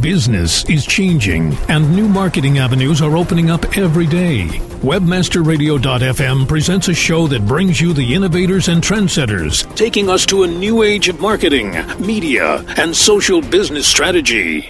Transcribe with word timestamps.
Business 0.00 0.68
is 0.68 0.84
changing, 0.84 1.54
and 1.68 1.90
new 1.94 2.06
marketing 2.06 2.58
avenues 2.58 3.00
are 3.00 3.16
opening 3.16 3.50
up 3.50 3.78
every 3.78 4.06
day. 4.06 4.46
Webmasterradio.fm 4.82 6.46
presents 6.46 6.88
a 6.88 6.94
show 6.94 7.26
that 7.28 7.46
brings 7.46 7.80
you 7.80 7.92
the 7.94 8.14
innovators 8.14 8.68
and 8.68 8.82
trendsetters, 8.82 9.74
taking 9.74 10.10
us 10.10 10.26
to 10.26 10.42
a 10.42 10.46
new 10.46 10.82
age 10.82 11.08
of 11.08 11.20
marketing, 11.20 11.70
media, 11.98 12.62
and 12.76 12.94
social 12.94 13.40
business 13.40 13.86
strategy. 13.86 14.68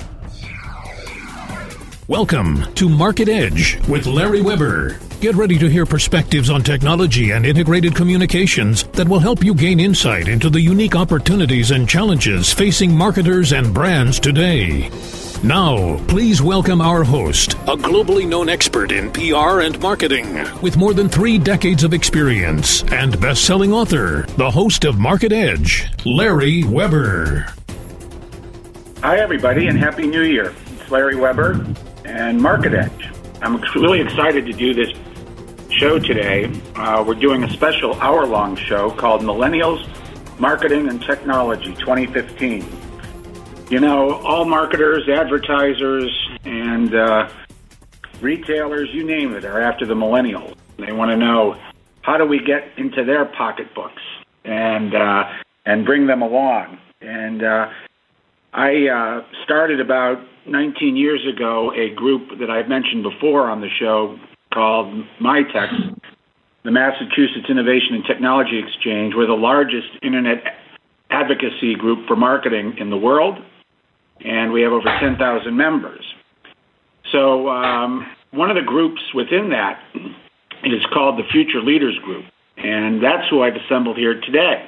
Welcome 2.07 2.73
to 2.75 2.89
Market 2.89 3.29
Edge 3.29 3.81
with 3.89 4.07
Larry 4.07 4.43
Weber. 4.43 5.01
Get 5.19 5.35
ready 5.35 5.59
to 5.61 5.67
hear 5.67 5.87
perspectives 5.87 6.51
on 6.51 6.63
technology 6.63 7.31
and 7.31 7.47
integrated 7.47 7.97
communications 7.97 8.85
that 8.89 9.09
will 9.09 9.19
help 9.19 9.43
you 9.43 9.55
gain 9.55 9.81
insight 9.81 10.29
into 10.29 10.51
the 10.51 10.61
unique 10.61 10.95
opportunities 10.95 11.71
and 11.71 11.89
challenges 11.89 12.53
facing 12.53 12.95
marketers 12.95 13.55
and 13.55 13.73
brands 13.73 14.21
today. 14.21 14.91
Now, 15.43 15.97
please 16.07 16.43
welcome 16.43 16.83
our 16.83 17.03
host, 17.03 17.55
a 17.55 17.79
globally 17.79 18.29
known 18.29 18.51
expert 18.51 18.93
in 18.93 19.11
PR 19.11 19.63
and 19.63 19.81
marketing 19.81 20.35
with 20.61 20.77
more 20.77 20.93
than 20.93 21.09
three 21.09 21.39
decades 21.39 21.83
of 21.83 21.95
experience 21.95 22.83
and 22.93 23.19
best 23.19 23.47
selling 23.47 23.73
author, 23.73 24.27
the 24.37 24.51
host 24.51 24.85
of 24.85 24.99
Market 24.99 25.33
Edge, 25.33 25.89
Larry 26.05 26.63
Weber. 26.65 27.47
Hi, 29.01 29.17
everybody, 29.17 29.69
and 29.69 29.79
Happy 29.79 30.07
New 30.07 30.25
Year. 30.25 30.55
It's 30.79 30.91
Larry 30.91 31.17
Weber 31.17 31.65
and 32.05 32.39
Market 32.39 32.75
Edge. 32.75 33.11
I'm 33.41 33.61
really 33.75 34.01
excited 34.01 34.45
to 34.47 34.53
do 34.53 34.75
this 34.75 34.91
show 35.77 35.99
today. 35.99 36.51
Uh, 36.75 37.05
we're 37.07 37.15
doing 37.15 37.45
a 37.45 37.51
special 37.51 37.95
hour 38.01 38.25
long 38.27 38.57
show 38.57 38.91
called 38.91 39.21
Millennials 39.21 39.87
Marketing 40.41 40.89
and 40.89 41.03
Technology 41.03 41.75
2015. 41.75 42.65
You 43.69 43.81
know, 43.81 44.15
all 44.23 44.47
marketers, 44.47 45.07
advertisers, 45.07 46.11
and 46.45 46.95
uh, 46.95 47.29
retailers, 48.23 48.89
you 48.93 49.05
name 49.05 49.35
it, 49.35 49.45
are 49.45 49.61
after 49.61 49.85
the 49.85 49.93
millennials. 49.93 50.57
They 50.79 50.93
want 50.93 51.11
to 51.11 51.17
know 51.17 51.61
how 52.01 52.17
do 52.17 52.25
we 52.25 52.39
get 52.39 52.71
into 52.79 53.05
their 53.05 53.27
pocketbooks 53.27 54.03
and 54.45 54.95
uh, 54.95 55.25
and 55.67 55.85
bring 55.85 56.07
them 56.07 56.23
along. 56.23 56.79
And 57.03 57.43
uh, 57.43 57.69
I 58.55 58.89
uh, 58.89 59.25
started 59.45 59.81
about 59.81 60.21
19 60.47 60.97
years 60.97 61.21
ago 61.27 61.71
a 61.75 61.91
group 61.95 62.39
that 62.39 62.49
I've 62.49 62.69
mentioned 62.69 63.03
before 63.03 63.51
on 63.51 63.61
the 63.61 63.69
show 63.79 64.19
called 64.57 65.05
MITX, 65.21 66.01
the 66.65 66.71
Massachusetts 66.71 67.45
Innovation 67.51 67.95
and 67.95 68.05
Technology 68.07 68.59
Exchange. 68.59 69.13
We're 69.15 69.27
the 69.27 69.35
largest 69.35 69.89
internet 70.03 70.43
advocacy 71.11 71.75
group 71.75 72.09
for 72.09 72.17
marketing 72.17 72.77
in 72.79 72.89
the 72.89 72.97
world, 72.97 73.37
and 74.25 74.53
we 74.53 74.63
have 74.63 74.73
over 74.73 74.89
10,000 74.99 75.55
members. 75.55 76.03
So, 77.13 77.51
um, 77.51 78.07
one 78.31 78.51
of 78.51 78.57
the 78.57 78.63
groups 78.63 79.01
within 79.15 79.51
that 79.51 79.79
is 80.65 80.85
called 80.93 81.19
the 81.19 81.29
Future 81.31 81.61
Leaders 81.61 81.99
Group, 82.03 82.25
and 82.57 83.05
that's 83.05 83.29
who 83.29 83.43
I've 83.43 83.57
assembled 83.57 83.99
here 83.99 84.19
today. 84.23 84.67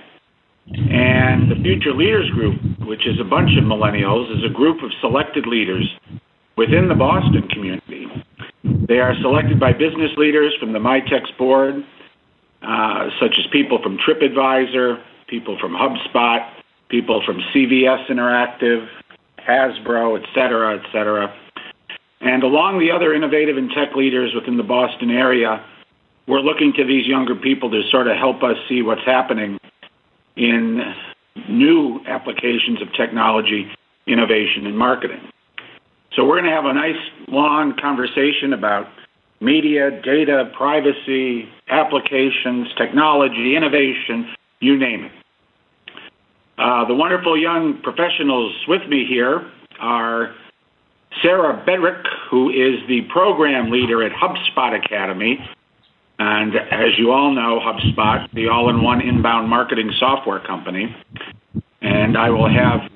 And 0.68 1.50
the 1.50 1.56
Future 1.62 1.94
Leaders 1.94 2.28
Group, 2.30 2.60
which 2.86 3.06
is 3.06 3.18
a 3.18 3.24
bunch 3.24 3.56
of 3.56 3.64
millennials, 3.64 4.30
is 4.36 4.44
a 4.44 4.52
group 4.52 4.82
of 4.82 4.90
selected 5.00 5.46
leaders 5.46 5.88
within 6.58 6.88
the 6.88 6.94
Boston 6.94 7.48
community. 7.48 8.07
They 8.68 9.00
are 9.00 9.14
selected 9.20 9.58
by 9.58 9.72
business 9.72 10.10
leaders 10.16 10.54
from 10.60 10.72
the 10.72 10.78
MITX 10.78 11.36
board, 11.38 11.84
uh, 12.62 13.10
such 13.20 13.34
as 13.38 13.46
people 13.50 13.80
from 13.82 13.98
TripAdvisor, 13.98 15.02
people 15.26 15.58
from 15.58 15.72
HubSpot, 15.72 16.48
people 16.88 17.22
from 17.24 17.40
CVS 17.54 18.06
Interactive, 18.08 18.86
Hasbro, 19.38 20.20
et 20.20 20.26
cetera, 20.34 20.78
et 20.78 20.84
cetera. 20.92 21.34
And 22.20 22.42
along 22.42 22.78
the 22.78 22.90
other 22.90 23.14
innovative 23.14 23.56
and 23.56 23.70
tech 23.70 23.94
leaders 23.94 24.34
within 24.34 24.56
the 24.56 24.62
Boston 24.62 25.10
area, 25.10 25.64
we're 26.26 26.40
looking 26.40 26.72
to 26.74 26.84
these 26.84 27.06
younger 27.06 27.34
people 27.34 27.70
to 27.70 27.82
sort 27.90 28.06
of 28.06 28.16
help 28.16 28.42
us 28.42 28.56
see 28.68 28.82
what's 28.82 29.04
happening 29.04 29.58
in 30.36 30.94
new 31.48 32.00
applications 32.06 32.82
of 32.82 32.92
technology, 32.92 33.70
innovation, 34.06 34.66
and 34.66 34.76
marketing. 34.76 35.20
So 36.14 36.24
we're 36.24 36.40
going 36.40 36.50
to 36.50 36.56
have 36.56 36.64
a 36.64 36.72
nice 36.72 36.96
long 37.28 37.76
conversation 37.80 38.52
about 38.52 38.86
media, 39.40 39.90
data, 40.02 40.50
privacy, 40.56 41.48
applications, 41.68 42.68
technology, 42.76 43.54
innovation, 43.56 44.34
you 44.60 44.76
name 44.76 45.04
it. 45.04 45.12
Uh, 46.58 46.84
the 46.86 46.94
wonderful 46.94 47.40
young 47.40 47.80
professionals 47.82 48.52
with 48.66 48.88
me 48.88 49.06
here 49.08 49.48
are 49.78 50.34
Sarah 51.22 51.64
Bedrick, 51.64 52.02
who 52.30 52.50
is 52.50 52.80
the 52.88 53.02
program 53.12 53.70
leader 53.70 54.02
at 54.02 54.12
HubSpot 54.12 54.76
Academy, 54.84 55.38
and 56.18 56.56
as 56.56 56.98
you 56.98 57.12
all 57.12 57.32
know, 57.32 57.60
HubSpot, 57.60 58.28
the 58.32 58.48
all 58.48 58.68
in 58.70 58.82
one 58.82 59.00
inbound 59.00 59.48
marketing 59.48 59.92
software 60.00 60.40
company. 60.40 60.94
And 61.80 62.18
I 62.18 62.30
will 62.30 62.48
have 62.48 62.90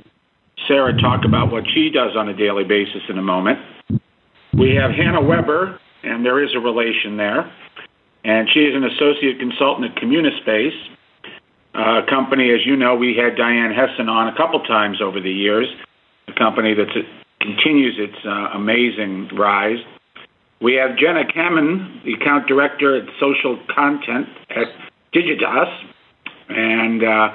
Sarah 0.69 0.97
talk 1.01 1.25
about 1.25 1.51
what 1.51 1.65
she 1.75 1.91
does 1.91 2.17
on 2.17 2.29
a 2.29 2.37
daily 2.37 2.65
basis 2.65 3.03
in 3.09 3.19
a 3.19 3.23
moment. 3.23 3.59
We 4.55 4.75
have 4.75 4.91
Hannah 4.91 5.23
Weber, 5.23 5.79
and 6.03 6.25
there 6.25 6.43
is 6.43 6.51
a 6.55 6.61
relation 6.61 7.17
there. 7.17 7.51
And 8.25 8.49
she 8.53 8.61
is 8.61 8.75
an 8.75 8.85
associate 8.85 9.39
consultant 9.41 9.91
at 9.91 10.01
Communispace, 10.01 10.75
a 11.75 12.03
company, 12.09 12.53
as 12.53 12.67
you 12.67 12.77
know, 12.77 12.95
we 12.95 13.17
had 13.17 13.37
Diane 13.37 13.73
Hessan 13.73 14.09
on 14.09 14.29
a 14.29 14.37
couple 14.37 14.61
times 14.61 15.01
over 15.03 15.21
the 15.21 15.33
years, 15.33 15.67
a 16.29 16.33
company 16.35 16.75
that 16.75 16.87
continues 17.41 17.97
its 17.99 18.17
uh, 18.27 18.51
amazing 18.55 19.31
rise. 19.37 19.79
We 20.61 20.75
have 20.75 20.97
Jenna 20.99 21.25
Kamen, 21.25 22.05
the 22.05 22.13
account 22.13 22.47
director 22.47 22.97
at 22.97 23.09
social 23.19 23.59
content 23.75 24.29
at 24.51 24.69
Digitas, 25.15 25.73
and 26.49 27.03
uh, 27.03 27.29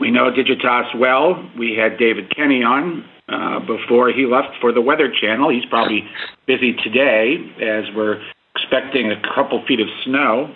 we 0.00 0.10
know 0.10 0.30
Digitas 0.32 0.98
well. 0.98 1.48
We 1.58 1.76
had 1.76 1.98
David 1.98 2.34
Kenny 2.34 2.62
on 2.64 3.04
uh, 3.28 3.60
before 3.60 4.10
he 4.10 4.24
left 4.24 4.56
for 4.60 4.72
the 4.72 4.80
Weather 4.80 5.12
Channel. 5.20 5.50
He's 5.50 5.66
probably 5.66 6.08
busy 6.46 6.72
today 6.82 7.36
as 7.60 7.84
we're 7.94 8.20
expecting 8.56 9.12
a 9.12 9.20
couple 9.34 9.62
feet 9.68 9.78
of 9.78 9.86
snow. 10.04 10.52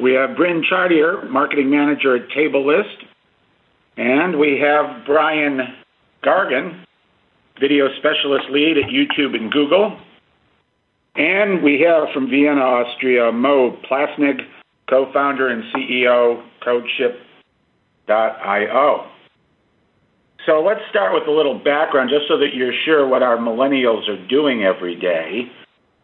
We 0.00 0.14
have 0.14 0.36
Bryn 0.36 0.64
Chartier, 0.68 1.28
marketing 1.28 1.70
manager 1.70 2.16
at 2.16 2.28
Tablelist, 2.30 3.04
and 3.96 4.38
we 4.38 4.58
have 4.60 5.04
Brian 5.04 5.60
Gargan, 6.24 6.84
video 7.60 7.88
specialist 7.98 8.46
lead 8.50 8.78
at 8.78 8.84
YouTube 8.84 9.34
and 9.34 9.52
Google. 9.52 9.98
And 11.16 11.62
we 11.62 11.80
have 11.80 12.08
from 12.14 12.30
Vienna, 12.30 12.60
Austria, 12.60 13.32
Mo 13.32 13.76
Plassnig, 13.90 14.40
co 14.88 15.12
founder 15.12 15.48
and 15.48 15.64
CEO, 15.74 16.44
CodeShip.io. 18.08 19.10
So 20.46 20.64
let's 20.64 20.80
start 20.88 21.12
with 21.12 21.28
a 21.28 21.30
little 21.30 21.58
background 21.58 22.08
just 22.08 22.24
so 22.28 22.38
that 22.38 22.54
you're 22.54 22.72
sure 22.84 23.06
what 23.06 23.22
our 23.22 23.36
millennials 23.36 24.08
are 24.08 24.16
doing 24.28 24.64
every 24.64 24.96
day. 24.96 25.50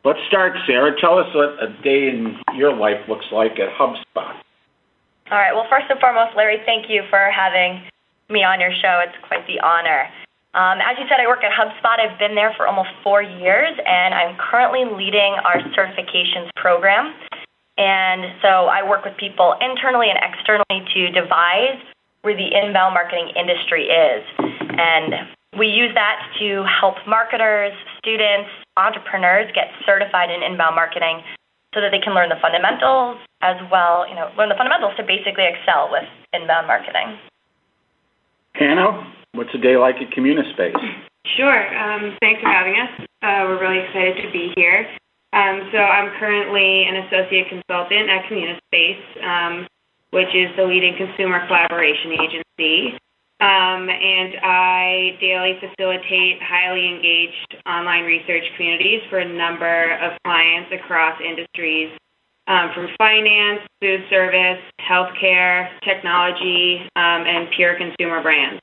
Let's 0.04 0.20
start, 0.28 0.52
Sarah. 0.66 0.92
Tell 1.00 1.16
us 1.16 1.32
what 1.34 1.56
a 1.64 1.72
day 1.82 2.12
in 2.12 2.36
your 2.54 2.76
life 2.76 3.00
looks 3.08 3.24
like 3.32 3.52
at 3.56 3.72
HubSpot. 3.72 4.36
All 5.32 5.40
right. 5.40 5.54
Well, 5.54 5.64
first 5.70 5.88
and 5.88 5.98
foremost, 5.98 6.36
Larry, 6.36 6.60
thank 6.66 6.90
you 6.92 7.08
for 7.08 7.32
having 7.32 7.80
me 8.28 8.44
on 8.44 8.60
your 8.60 8.72
show. 8.84 9.00
It's 9.00 9.16
quite 9.24 9.46
the 9.48 9.64
honor. 9.64 10.12
Um, 10.52 10.78
as 10.84 11.00
you 11.00 11.08
said, 11.08 11.24
I 11.24 11.26
work 11.26 11.40
at 11.40 11.50
HubSpot. 11.50 11.96
I've 11.96 12.18
been 12.20 12.36
there 12.36 12.52
for 12.54 12.68
almost 12.68 12.92
four 13.02 13.22
years, 13.22 13.72
and 13.80 14.12
I'm 14.12 14.36
currently 14.36 14.84
leading 14.84 15.40
our 15.40 15.56
certifications 15.72 16.52
program. 16.60 17.16
And 17.80 18.36
so 18.44 18.68
I 18.68 18.86
work 18.86 19.08
with 19.08 19.16
people 19.16 19.56
internally 19.58 20.12
and 20.12 20.20
externally 20.20 20.84
to 20.94 21.00
devise 21.10 21.80
where 22.24 22.32
the 22.32 22.48
inbound 22.48 22.96
marketing 22.96 23.30
industry 23.36 23.92
is. 23.92 24.24
And 24.40 25.28
we 25.60 25.68
use 25.68 25.92
that 25.94 26.18
to 26.40 26.64
help 26.64 26.96
marketers, 27.06 27.76
students, 28.00 28.48
entrepreneurs 28.80 29.52
get 29.54 29.68
certified 29.84 30.32
in 30.32 30.42
inbound 30.42 30.74
marketing 30.74 31.20
so 31.76 31.84
that 31.84 31.92
they 31.92 32.00
can 32.00 32.16
learn 32.16 32.32
the 32.32 32.40
fundamentals 32.40 33.20
as 33.44 33.60
well, 33.70 34.08
you 34.08 34.16
know, 34.16 34.32
learn 34.38 34.48
the 34.48 34.56
fundamentals 34.56 34.96
to 34.96 35.04
basically 35.04 35.44
excel 35.44 35.92
with 35.92 36.08
inbound 36.32 36.66
marketing. 36.66 37.20
Hannah, 38.54 39.04
What's 39.34 39.50
a 39.52 39.58
day 39.58 39.76
like 39.76 39.96
at 39.98 40.14
Communispace? 40.14 40.78
Sure. 41.36 41.60
Um, 41.74 42.14
thanks 42.22 42.40
for 42.40 42.46
having 42.46 42.78
us. 42.78 43.02
Uh, 43.18 43.50
we're 43.50 43.58
really 43.58 43.82
excited 43.82 44.22
to 44.22 44.30
be 44.30 44.54
here. 44.54 44.86
Um, 45.34 45.66
so 45.74 45.78
I'm 45.78 46.14
currently 46.20 46.86
an 46.86 47.02
associate 47.02 47.50
consultant 47.50 48.06
at 48.06 48.30
Communispace, 48.30 49.02
um, 49.26 49.66
which 50.14 50.30
is 50.30 50.54
the 50.56 50.62
leading 50.62 50.94
consumer 50.96 51.44
collaboration 51.46 52.14
agency. 52.14 52.94
Um, 53.42 53.90
and 53.90 54.38
I 54.46 55.18
daily 55.20 55.58
facilitate 55.58 56.38
highly 56.40 56.86
engaged 56.86 57.58
online 57.66 58.04
research 58.04 58.44
communities 58.56 59.02
for 59.10 59.18
a 59.18 59.26
number 59.26 59.98
of 59.98 60.12
clients 60.22 60.70
across 60.72 61.20
industries 61.20 61.90
um, 62.46 62.70
from 62.74 62.88
finance, 62.96 63.66
food 63.82 64.06
service, 64.08 64.62
healthcare, 64.80 65.68
technology, 65.82 66.86
um, 66.94 67.26
and 67.26 67.48
pure 67.56 67.74
consumer 67.76 68.22
brands. 68.22 68.60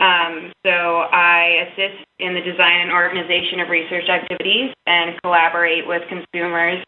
Um, 0.00 0.52
so 0.66 1.08
I 1.10 1.66
assist 1.66 2.04
in 2.18 2.34
the 2.34 2.40
design 2.40 2.82
and 2.82 2.92
organization 2.92 3.60
of 3.60 3.68
research 3.70 4.08
activities 4.08 4.74
and 4.86 5.20
collaborate 5.22 5.86
with 5.88 6.02
consumers 6.08 6.84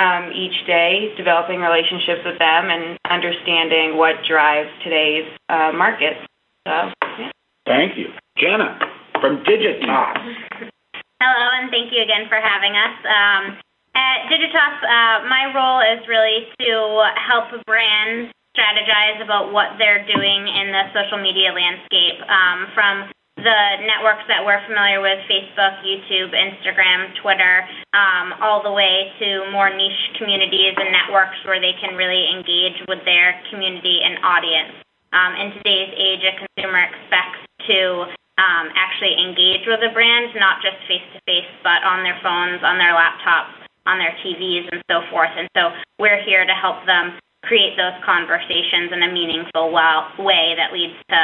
um, 0.00 0.32
each 0.32 0.56
day, 0.66 1.12
developing 1.16 1.60
relationships 1.60 2.24
with 2.24 2.40
them 2.40 2.72
and 2.72 2.96
understanding 3.04 4.00
what 4.00 4.16
drives 4.24 4.72
today's 4.82 5.28
uh, 5.52 5.72
market. 5.76 6.16
So, 6.64 6.72
yeah. 7.20 7.30
Thank 7.66 7.98
you. 8.00 8.08
Jenna 8.40 8.80
from 9.20 9.44
Digitas. 9.44 10.72
Hello, 11.20 11.46
and 11.60 11.68
thank 11.68 11.92
you 11.92 12.00
again 12.00 12.24
for 12.32 12.40
having 12.40 12.72
us. 12.72 12.96
Um, 13.04 13.60
at 13.92 14.32
Digitas, 14.32 14.76
uh, 14.80 15.28
my 15.28 15.52
role 15.52 15.84
is 15.84 16.00
really 16.08 16.48
to 16.64 17.04
help 17.20 17.52
brands 17.68 18.32
strategize 18.56 19.22
about 19.22 19.52
what 19.52 19.76
they're 19.78 20.04
doing 20.08 20.48
in 20.48 20.72
the 20.72 20.88
social 20.96 21.20
media 21.20 21.52
landscape 21.52 22.18
um, 22.24 22.66
from 22.74 23.12
the 23.40 23.60
networks 23.88 24.24
that 24.28 24.44
we're 24.44 24.60
familiar 24.68 25.00
with 25.00 25.18
Facebook, 25.24 25.80
YouTube, 25.80 26.36
Instagram, 26.36 27.08
Twitter, 27.24 27.64
um, 27.96 28.36
all 28.44 28.62
the 28.62 28.72
way 28.72 29.12
to 29.18 29.48
more 29.50 29.72
niche 29.72 30.14
communities 30.20 30.76
and 30.76 30.92
networks 30.92 31.40
where 31.48 31.60
they 31.60 31.72
can 31.80 31.96
really 31.96 32.28
engage 32.28 32.76
with 32.88 33.00
their 33.08 33.40
community 33.48 34.04
and 34.04 34.20
audience. 34.20 34.76
Um, 35.16 35.34
in 35.40 35.48
today's 35.58 35.90
age, 35.96 36.22
a 36.22 36.32
consumer 36.36 36.84
expects 36.84 37.42
to 37.66 38.06
um, 38.38 38.70
actually 38.76 39.16
engage 39.16 39.64
with 39.66 39.80
a 39.82 39.92
brand, 39.92 40.32
not 40.36 40.60
just 40.62 40.76
face 40.86 41.04
to 41.16 41.20
face, 41.26 41.50
but 41.64 41.82
on 41.82 42.04
their 42.04 42.16
phones, 42.22 42.60
on 42.62 42.76
their 42.76 42.92
laptops, 42.92 43.56
on 43.88 43.98
their 43.98 44.14
TVs, 44.20 44.68
and 44.70 44.84
so 44.86 45.02
forth. 45.10 45.32
And 45.34 45.48
so 45.56 45.72
we're 45.98 46.22
here 46.22 46.44
to 46.44 46.54
help 46.54 46.84
them 46.86 47.18
create 47.42 47.76
those 47.76 47.96
conversations 48.04 48.92
in 48.92 49.02
a 49.02 49.10
meaningful 49.12 49.72
way 49.72 50.54
that 50.56 50.72
leads 50.72 50.94
to 51.08 51.20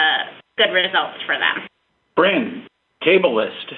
good 0.57 0.73
results 0.73 1.21
for 1.29 1.37
them. 1.37 1.69
Bryn, 2.17 2.67
Tablelist. 3.05 3.69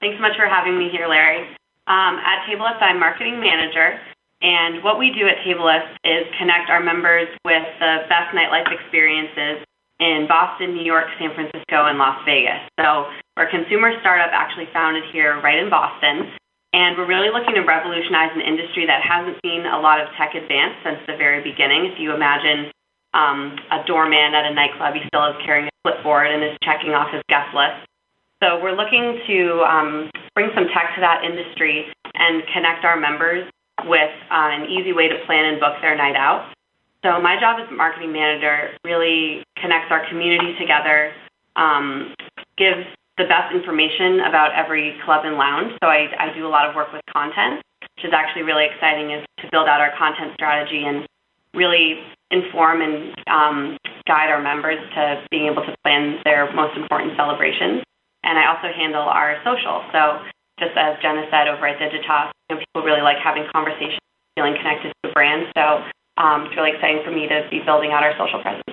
Thanks 0.00 0.16
so 0.16 0.22
much 0.24 0.34
for 0.40 0.48
having 0.48 0.78
me 0.78 0.88
here, 0.90 1.06
Larry. 1.06 1.46
Um, 1.86 2.16
at 2.18 2.48
Tablelist, 2.48 2.80
I'm 2.80 2.98
marketing 2.98 3.38
manager, 3.38 4.00
and 4.40 4.82
what 4.82 4.98
we 4.98 5.12
do 5.12 5.28
at 5.28 5.38
Tablelist 5.46 5.92
is 6.02 6.26
connect 6.40 6.70
our 6.70 6.82
members 6.82 7.28
with 7.44 7.62
the 7.78 8.08
best 8.08 8.34
nightlife 8.34 8.72
experiences 8.72 9.62
in 10.00 10.26
Boston, 10.26 10.74
New 10.74 10.82
York, 10.82 11.06
San 11.20 11.30
Francisco, 11.36 11.86
and 11.86 11.98
Las 11.98 12.18
Vegas. 12.26 12.58
So 12.80 13.06
we're 13.36 13.46
a 13.46 13.50
consumer 13.52 13.94
startup 14.00 14.34
actually 14.34 14.66
founded 14.72 15.04
here 15.12 15.38
right 15.40 15.62
in 15.62 15.70
Boston. 15.70 16.32
And 16.72 16.96
we're 16.96 17.06
really 17.06 17.28
looking 17.28 17.54
to 17.54 17.62
revolutionize 17.62 18.32
an 18.34 18.40
industry 18.40 18.88
that 18.88 19.04
hasn't 19.04 19.36
seen 19.44 19.68
a 19.68 19.78
lot 19.78 20.00
of 20.00 20.08
tech 20.16 20.34
advance 20.34 20.72
since 20.82 20.98
the 21.06 21.20
very 21.20 21.44
beginning. 21.44 21.84
If 21.84 22.00
you 22.00 22.16
imagine 22.16 22.72
um, 23.14 23.56
a 23.70 23.84
doorman 23.86 24.34
at 24.34 24.44
a 24.50 24.54
nightclub, 24.54 24.94
he 24.94 25.00
still 25.06 25.26
is 25.30 25.36
carrying 25.44 25.68
a 25.68 25.74
clipboard 25.84 26.26
and 26.28 26.42
is 26.42 26.56
checking 26.62 26.92
off 26.92 27.12
his 27.12 27.22
guest 27.28 27.54
list. 27.54 27.86
So 28.42 28.58
we're 28.58 28.74
looking 28.74 29.22
to 29.26 29.38
um, 29.62 30.10
bring 30.34 30.50
some 30.54 30.66
tech 30.74 30.94
to 30.96 31.00
that 31.00 31.22
industry 31.22 31.86
and 32.14 32.42
connect 32.52 32.84
our 32.84 32.98
members 32.98 33.46
with 33.84 34.10
uh, 34.30 34.50
an 34.58 34.70
easy 34.70 34.92
way 34.92 35.08
to 35.08 35.16
plan 35.26 35.44
and 35.46 35.60
book 35.60 35.78
their 35.80 35.96
night 35.96 36.16
out. 36.16 36.52
So 37.04 37.20
my 37.20 37.38
job 37.38 37.58
as 37.58 37.66
marketing 37.70 38.12
manager 38.12 38.78
really 38.84 39.42
connects 39.58 39.90
our 39.90 40.08
community 40.08 40.54
together, 40.58 41.12
um, 41.56 42.14
gives 42.56 42.86
the 43.18 43.24
best 43.24 43.54
information 43.54 44.20
about 44.26 44.54
every 44.54 44.96
club 45.04 45.24
and 45.24 45.36
lounge. 45.36 45.72
So 45.82 45.88
I, 45.90 46.08
I 46.18 46.34
do 46.34 46.46
a 46.46 46.50
lot 46.50 46.68
of 46.68 46.74
work 46.74 46.92
with 46.92 47.02
content, 47.12 47.62
which 47.96 48.06
is 48.06 48.12
actually 48.14 48.42
really 48.42 48.66
exciting, 48.66 49.10
is 49.10 49.26
to 49.42 49.48
build 49.50 49.68
out 49.68 49.80
our 49.80 49.90
content 49.98 50.32
strategy 50.34 50.84
and 50.86 51.06
really 51.54 52.00
inform 52.30 52.80
and 52.80 53.14
um, 53.28 53.76
guide 54.08 54.30
our 54.32 54.42
members 54.42 54.80
to 54.96 55.22
being 55.30 55.46
able 55.46 55.62
to 55.62 55.74
plan 55.84 56.18
their 56.24 56.52
most 56.54 56.76
important 56.76 57.12
celebrations. 57.16 57.84
And 58.24 58.38
I 58.38 58.48
also 58.48 58.72
handle 58.72 59.02
our 59.02 59.36
social. 59.44 59.84
So 59.92 60.22
just 60.58 60.76
as 60.76 60.96
Jenna 61.02 61.26
said 61.30 61.48
over 61.48 61.66
at 61.66 61.78
Digitas, 61.78 62.30
you 62.48 62.56
know, 62.56 62.58
people 62.60 62.82
really 62.82 63.02
like 63.02 63.18
having 63.18 63.44
conversations, 63.52 64.00
feeling 64.34 64.54
connected 64.56 64.90
to 64.90 64.98
the 65.04 65.12
brand. 65.12 65.46
So 65.56 65.84
um, 66.16 66.46
it's 66.46 66.56
really 66.56 66.72
exciting 66.72 67.02
for 67.04 67.10
me 67.10 67.28
to 67.28 67.46
be 67.50 67.60
building 67.64 67.92
out 67.92 68.02
our 68.02 68.14
social 68.16 68.40
presence. 68.40 68.64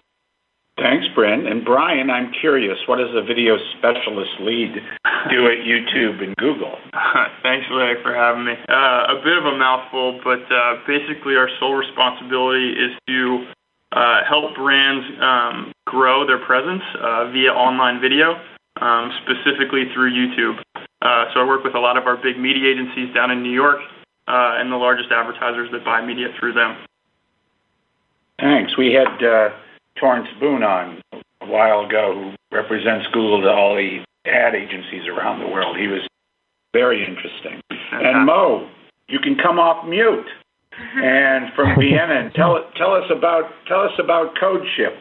Thanks, 0.77 1.07
Bryn. 1.13 1.45
And 1.45 1.65
Brian, 1.65 2.09
I'm 2.09 2.31
curious, 2.39 2.77
what 2.87 3.03
does 3.03 3.11
a 3.11 3.21
video 3.21 3.57
specialist 3.77 4.31
lead 4.39 4.79
do 5.29 5.47
at 5.47 5.65
YouTube 5.65 6.23
and 6.23 6.35
Google? 6.37 6.77
Thanks, 7.43 7.65
Larry, 7.71 8.01
for 8.01 8.13
having 8.13 8.45
me. 8.45 8.53
Uh, 8.67 9.17
a 9.17 9.21
bit 9.23 9.37
of 9.37 9.45
a 9.45 9.57
mouthful, 9.57 10.19
but 10.23 10.43
uh, 10.51 10.79
basically, 10.87 11.35
our 11.35 11.49
sole 11.59 11.75
responsibility 11.75 12.71
is 12.71 12.91
to 13.07 13.45
uh, 13.91 14.21
help 14.27 14.55
brands 14.55 15.05
um, 15.21 15.71
grow 15.85 16.25
their 16.25 16.43
presence 16.45 16.83
uh, 17.01 17.31
via 17.31 17.51
online 17.51 17.99
video, 17.99 18.39
um, 18.81 19.11
specifically 19.23 19.85
through 19.93 20.11
YouTube. 20.11 20.61
Uh, 21.01 21.25
so 21.33 21.41
I 21.41 21.45
work 21.47 21.63
with 21.63 21.75
a 21.75 21.79
lot 21.79 21.97
of 21.97 22.05
our 22.05 22.17
big 22.17 22.37
media 22.37 22.71
agencies 22.71 23.13
down 23.13 23.31
in 23.31 23.41
New 23.41 23.53
York 23.53 23.79
uh, 24.27 24.59
and 24.59 24.71
the 24.71 24.75
largest 24.75 25.09
advertisers 25.11 25.69
that 25.71 25.83
buy 25.85 26.05
media 26.05 26.27
through 26.39 26.53
them. 26.53 26.77
Thanks. 28.39 28.77
We 28.77 28.93
had 28.93 29.19
Torrence 29.99 30.29
Boone 30.39 30.63
on 30.63 31.01
a 31.41 31.45
while 31.45 31.85
ago, 31.85 32.13
who 32.13 32.55
represents 32.55 33.07
Google 33.11 33.41
to 33.41 33.49
all 33.49 33.75
the 33.75 34.03
ad 34.29 34.55
agencies 34.55 35.07
around 35.07 35.39
the 35.39 35.47
world. 35.47 35.77
He 35.77 35.87
was 35.87 36.01
very 36.73 37.05
interesting. 37.05 37.61
And 37.91 38.25
Mo, 38.25 38.69
you 39.07 39.19
can 39.19 39.35
come 39.35 39.59
off 39.59 39.87
mute. 39.87 40.27
And 40.95 41.51
from 41.55 41.75
Vienna, 41.77 42.23
and 42.23 42.33
tell 42.33 42.63
tell 42.77 42.93
us 42.93 43.03
about 43.11 43.51
tell 43.67 43.81
us 43.81 43.91
about 43.99 44.35
CodeShip. 44.41 44.95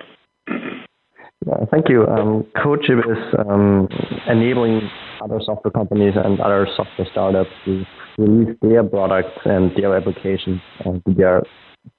Yeah, 1.47 1.65
thank 1.71 1.89
you. 1.89 2.05
Um, 2.07 2.45
CodeShip 2.57 2.99
is 2.99 3.35
um, 3.39 3.89
enabling 4.27 4.91
other 5.23 5.41
software 5.45 5.71
companies 5.71 6.15
and 6.17 6.41
other 6.41 6.67
software 6.77 7.07
startups 7.13 7.51
to 7.65 7.85
release 8.19 8.57
their 8.61 8.83
products 8.83 9.39
and 9.45 9.71
their 9.77 9.97
applications 9.97 10.61
uh, 10.81 10.93
to 11.07 11.15
their 11.15 11.43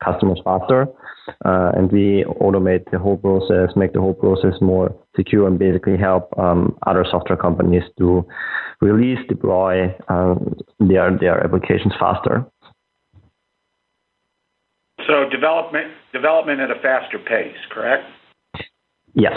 customers 0.03 0.39
faster. 0.43 0.87
Uh, 1.45 1.71
and 1.75 1.91
we 1.91 2.25
automate 2.41 2.89
the 2.91 2.97
whole 2.97 3.17
process, 3.17 3.75
make 3.75 3.93
the 3.93 3.99
whole 3.99 4.13
process 4.13 4.53
more 4.61 4.95
secure, 5.15 5.47
and 5.47 5.59
basically 5.59 5.97
help 5.97 6.33
um, 6.39 6.75
other 6.87 7.05
software 7.09 7.37
companies 7.37 7.83
to 7.97 8.25
release, 8.81 9.19
deploy 9.27 9.93
uh, 10.07 10.35
their 10.79 11.15
their 11.17 11.43
applications 11.43 11.93
faster. 11.99 12.45
So 15.07 15.29
development 15.29 15.91
development 16.13 16.61
at 16.61 16.71
a 16.71 16.79
faster 16.81 17.19
pace, 17.19 17.57
correct? 17.71 18.05
Yes, 19.13 19.35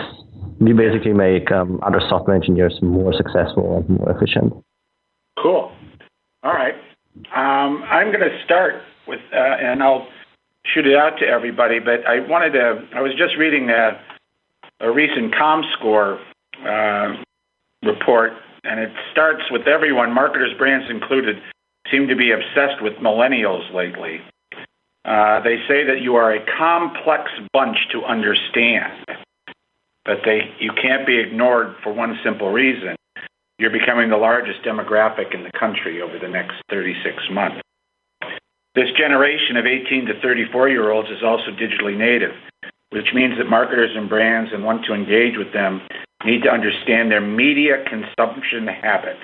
we 0.61 0.73
basically 0.73 1.13
make 1.13 1.51
um, 1.51 1.81
other 1.83 2.01
software 2.09 2.37
engineers 2.37 2.79
more 2.83 3.13
successful 3.13 3.79
and 3.79 3.99
more 3.99 4.11
efficient. 4.11 4.53
Cool. 5.43 5.73
All 6.43 6.53
right. 6.53 6.75
Um, 7.35 7.83
I'm 7.85 8.09
going 8.09 8.21
to 8.21 8.39
start 8.45 8.75
with, 9.07 9.21
uh, 9.33 9.37
and 9.37 9.83
I'll 9.83 10.07
shoot 10.66 10.87
it 10.87 10.97
out 10.97 11.19
to 11.19 11.26
everybody, 11.26 11.78
but 11.78 12.07
I 12.07 12.21
wanted 12.21 12.52
to. 12.52 12.87
I 12.95 13.00
was 13.00 13.12
just 13.16 13.37
reading 13.37 13.71
a, 13.71 14.00
a 14.81 14.90
recent 14.90 15.35
ComScore 15.35 16.19
uh, 16.64 17.23
report, 17.83 18.33
and 18.64 18.81
it 18.81 18.92
starts 19.11 19.42
with 19.50 19.66
everyone, 19.66 20.12
marketers, 20.12 20.52
brands 20.57 20.87
included, 20.88 21.37
seem 21.90 22.09
to 22.09 22.16
be 22.16 22.31
obsessed 22.31 22.83
with 22.83 22.95
millennials 22.95 23.73
lately. 23.75 24.21
Uh, 25.04 25.42
they 25.42 25.57
say 25.66 25.85
that 25.85 26.00
you 26.00 26.14
are 26.14 26.33
a 26.33 26.45
complex 26.57 27.31
bunch 27.52 27.76
to 27.90 28.04
understand, 28.04 29.04
but 30.04 30.19
they 30.25 30.54
you 30.61 30.71
can't 30.81 31.07
be 31.07 31.19
ignored 31.19 31.75
for 31.83 31.92
one 31.92 32.16
simple 32.25 32.52
reason. 32.52 32.95
You're 33.59 33.71
becoming 33.71 34.11
the 34.11 34.16
largest 34.16 34.62
demographic 34.64 35.35
in 35.35 35.42
the 35.42 35.50
country 35.59 36.00
over 36.00 36.19
the 36.19 36.28
next 36.28 36.54
36 36.71 37.16
months. 37.31 37.61
This 38.75 38.88
generation 38.97 39.57
of 39.57 39.67
18 39.67 40.07
to 40.07 40.21
34 40.21 40.69
year 40.71 40.91
olds 40.91 41.09
is 41.11 41.23
also 41.23 41.50
digitally 41.52 41.97
native, 41.97 42.33
which 42.91 43.12
means 43.14 43.37
that 43.37 43.45
marketers 43.45 43.91
and 43.95 44.09
brands 44.09 44.50
and 44.52 44.64
want 44.64 44.87
to 44.87 44.95
engage 44.95 45.37
with 45.37 45.52
them 45.52 45.83
need 46.25 46.43
to 46.45 46.50
understand 46.50 47.11
their 47.11 47.21
media 47.21 47.85
consumption 47.85 48.67
habits. 48.67 49.21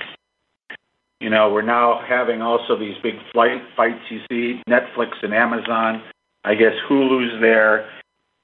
You 1.20 1.30
know, 1.30 1.50
we're 1.50 1.62
now 1.62 2.00
having 2.06 2.42
also 2.42 2.78
these 2.78 2.94
big 3.02 3.14
flight 3.32 3.62
fights 3.74 4.04
you 4.10 4.20
see, 4.30 4.62
Netflix 4.68 5.12
and 5.22 5.32
Amazon. 5.32 6.02
I 6.44 6.54
guess 6.54 6.74
Hulu's 6.88 7.40
there. 7.40 7.88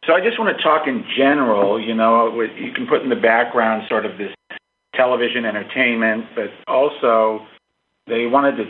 So 0.07 0.13
I 0.13 0.21
just 0.21 0.39
want 0.39 0.57
to 0.57 0.63
talk 0.63 0.87
in 0.87 1.05
general, 1.17 1.81
you 1.81 1.95
know, 1.95 2.41
you 2.41 2.73
can 2.73 2.87
put 2.87 3.03
in 3.03 3.09
the 3.11 3.17
background 3.17 3.85
sort 3.89 4.05
of 4.05 4.19
this 4.19 4.35
television 4.95 5.45
entertainment, 5.45 6.25
but 6.35 6.51
also 6.67 7.47
they 8.07 8.27
wanted 8.27 8.57
to 8.57 8.65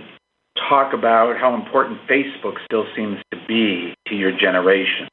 talk 0.69 0.93
about 0.93 1.37
how 1.39 1.55
important 1.55 2.01
Facebook 2.09 2.55
still 2.65 2.85
seems 2.97 3.19
to 3.33 3.39
be 3.47 3.95
to 4.09 4.15
your 4.15 4.33
generation. 4.37 5.09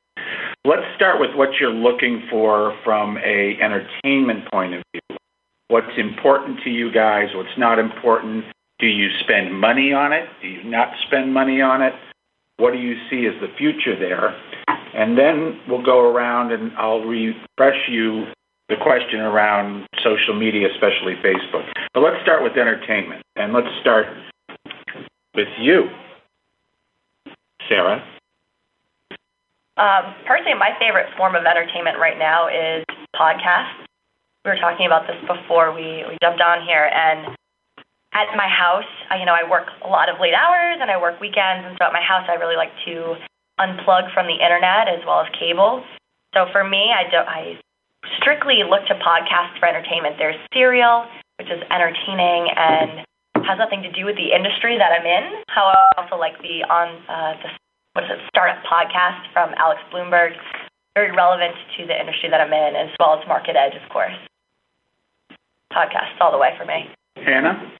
Let's 0.63 0.85
start 0.95 1.19
with 1.19 1.35
what 1.35 1.49
you're 1.59 1.73
looking 1.73 2.23
for 2.29 2.77
from 2.83 3.17
a 3.17 3.57
entertainment 3.61 4.51
point 4.51 4.75
of 4.75 4.83
view. 4.93 5.17
What's 5.69 5.97
important 5.97 6.59
to 6.63 6.69
you 6.69 6.91
guys? 6.91 7.29
What's 7.33 7.57
not 7.57 7.79
important? 7.79 8.45
Do 8.79 8.87
you 8.87 9.09
spend 9.21 9.59
money 9.59 9.93
on 9.93 10.13
it? 10.13 10.27
Do 10.41 10.47
you 10.47 10.63
not 10.63 10.89
spend 11.07 11.33
money 11.33 11.61
on 11.61 11.81
it? 11.81 11.93
What 12.57 12.73
do 12.73 12.79
you 12.79 12.95
see 13.09 13.25
as 13.25 13.33
the 13.41 13.47
future 13.57 13.97
there? 13.97 14.35
And 14.93 15.17
then 15.17 15.59
we'll 15.67 15.83
go 15.83 16.11
around 16.11 16.51
and 16.51 16.71
I'll 16.77 17.01
refresh 17.01 17.89
you 17.89 18.25
the 18.69 18.75
question 18.81 19.19
around 19.19 19.87
social 20.03 20.37
media, 20.37 20.67
especially 20.71 21.15
Facebook. 21.23 21.65
But 21.93 22.01
let's 22.01 22.21
start 22.23 22.43
with 22.43 22.53
entertainment, 22.53 23.21
and 23.35 23.53
let's 23.53 23.67
start 23.81 24.07
with 25.35 25.47
you, 25.59 25.89
Sarah. 27.67 28.03
Um, 29.77 30.13
personally, 30.27 30.59
my 30.59 30.75
favorite 30.79 31.07
form 31.17 31.35
of 31.35 31.45
entertainment 31.45 31.97
right 31.97 32.19
now 32.19 32.47
is 32.47 32.83
podcasts. 33.15 33.87
We 34.43 34.51
were 34.51 34.57
talking 34.57 34.85
about 34.85 35.07
this 35.07 35.17
before 35.25 35.73
we, 35.73 36.03
we 36.09 36.17
jumped 36.21 36.41
on 36.41 36.65
here, 36.65 36.89
and 36.91 37.35
at 38.13 38.35
my 38.35 38.47
house, 38.47 38.89
I, 39.09 39.17
you 39.17 39.25
know, 39.25 39.33
I 39.33 39.47
work 39.47 39.67
a 39.85 39.87
lot 39.87 40.09
of 40.09 40.19
late 40.19 40.33
hours 40.35 40.77
and 40.81 40.91
I 40.91 40.99
work 40.99 41.21
weekends, 41.21 41.63
and 41.63 41.77
so 41.79 41.87
at 41.87 41.93
my 41.93 42.03
house, 42.03 42.27
I 42.27 42.35
really 42.35 42.59
like 42.59 42.71
to 42.85 43.15
unplug 43.59 44.11
from 44.13 44.27
the 44.27 44.35
internet 44.35 44.91
as 44.91 44.99
well 45.07 45.21
as 45.21 45.31
cable. 45.39 45.83
So 46.33 46.47
for 46.51 46.63
me, 46.67 46.91
I 46.91 47.09
don't, 47.09 47.27
I 47.27 47.55
strictly 48.19 48.63
look 48.67 48.83
to 48.87 48.95
podcasts 48.99 49.57
for 49.59 49.67
entertainment. 49.67 50.15
There's 50.17 50.35
Serial, 50.53 51.05
which 51.39 51.47
is 51.47 51.61
entertaining 51.71 52.51
and 52.55 53.05
has 53.35 53.57
nothing 53.57 53.81
to 53.83 53.91
do 53.91 54.05
with 54.05 54.15
the 54.15 54.35
industry 54.35 54.77
that 54.77 54.91
I'm 54.91 55.05
in. 55.05 55.43
However, 55.47 55.77
I 55.95 56.03
also 56.03 56.15
like 56.17 56.37
the 56.41 56.63
on 56.67 56.89
uh, 57.07 57.33
the 57.41 57.49
what 57.93 58.05
is 58.05 58.11
it 58.11 58.19
startup 58.29 58.63
podcast 58.63 59.27
from 59.33 59.51
Alex 59.57 59.81
Blumberg, 59.91 60.31
very 60.95 61.11
relevant 61.11 61.55
to 61.77 61.87
the 61.87 61.95
industry 61.97 62.29
that 62.29 62.39
I'm 62.39 62.53
in, 62.53 62.75
as 62.75 62.89
well 62.99 63.19
as 63.19 63.27
Market 63.27 63.55
Edge, 63.55 63.75
of 63.75 63.87
course. 63.91 64.15
Podcasts 65.73 66.19
all 66.19 66.31
the 66.31 66.37
way 66.37 66.51
for 66.57 66.65
me. 66.65 66.87
Hannah. 67.15 67.71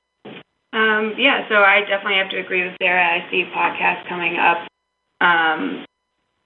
Um, 0.74 1.16
yeah, 1.18 1.48
so 1.50 1.56
I 1.56 1.82
definitely 1.82 2.20
have 2.20 2.30
to 2.32 2.40
agree 2.40 2.64
with 2.64 2.76
Sarah. 2.82 3.04
I 3.04 3.30
see 3.30 3.44
podcasts 3.56 4.08
coming 4.08 4.38
up, 4.40 4.68
um, 5.20 5.86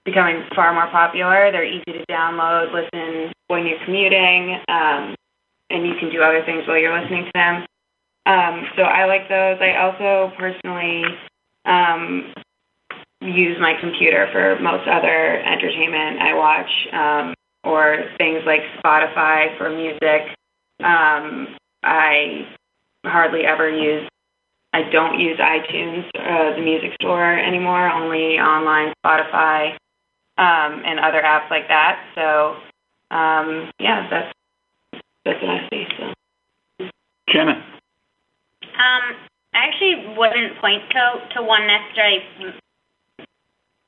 becoming 0.04 0.42
far 0.54 0.74
more 0.74 0.90
popular. 0.90 1.50
They're 1.52 1.64
easy 1.66 1.92
to 1.94 2.04
download, 2.10 2.74
listen 2.74 3.32
when 3.46 3.66
you're 3.66 3.82
commuting, 3.84 4.58
um, 4.68 5.14
and 5.70 5.86
you 5.86 5.94
can 5.98 6.10
do 6.10 6.22
other 6.22 6.42
things 6.44 6.66
while 6.66 6.78
you're 6.78 6.98
listening 6.98 7.26
to 7.26 7.30
them. 7.34 7.66
Um, 8.26 8.66
so 8.76 8.82
I 8.82 9.06
like 9.06 9.28
those. 9.28 9.58
I 9.60 9.76
also 9.78 10.34
personally 10.36 11.04
um, 11.64 12.34
use 13.22 13.56
my 13.60 13.74
computer 13.80 14.28
for 14.32 14.58
most 14.60 14.88
other 14.88 15.40
entertainment 15.42 16.20
I 16.20 16.34
watch, 16.34 16.70
um, 16.92 17.34
or 17.64 18.04
things 18.18 18.42
like 18.44 18.60
Spotify 18.82 19.56
for 19.58 19.70
music. 19.70 20.34
Um, 20.80 21.56
I 21.82 22.48
hardly 23.04 23.46
ever 23.46 23.70
use 23.70 24.08
I 24.76 24.90
don't 24.90 25.18
use 25.18 25.38
iTunes, 25.38 26.04
uh, 26.18 26.54
the 26.54 26.60
music 26.62 26.90
store 27.00 27.32
anymore, 27.38 27.88
only 27.90 28.38
online, 28.38 28.92
Spotify, 29.02 29.70
um, 30.36 30.82
and 30.84 31.00
other 31.00 31.22
apps 31.22 31.50
like 31.50 31.68
that. 31.68 31.98
So, 32.14 32.56
um, 33.16 33.70
yeah, 33.80 34.06
that's 34.10 34.32
that's 35.24 35.40
what 35.40 35.50
I 35.50 35.68
see. 35.70 35.86
So, 35.98 36.88
Jenna. 37.32 37.75
Um, 38.76 39.16
I 39.56 39.72
actually 39.72 40.12
wouldn't 40.16 40.60
point 40.60 40.84
to 40.92 41.04
to 41.34 41.42
one 41.42 41.66
necessarily 41.66 42.20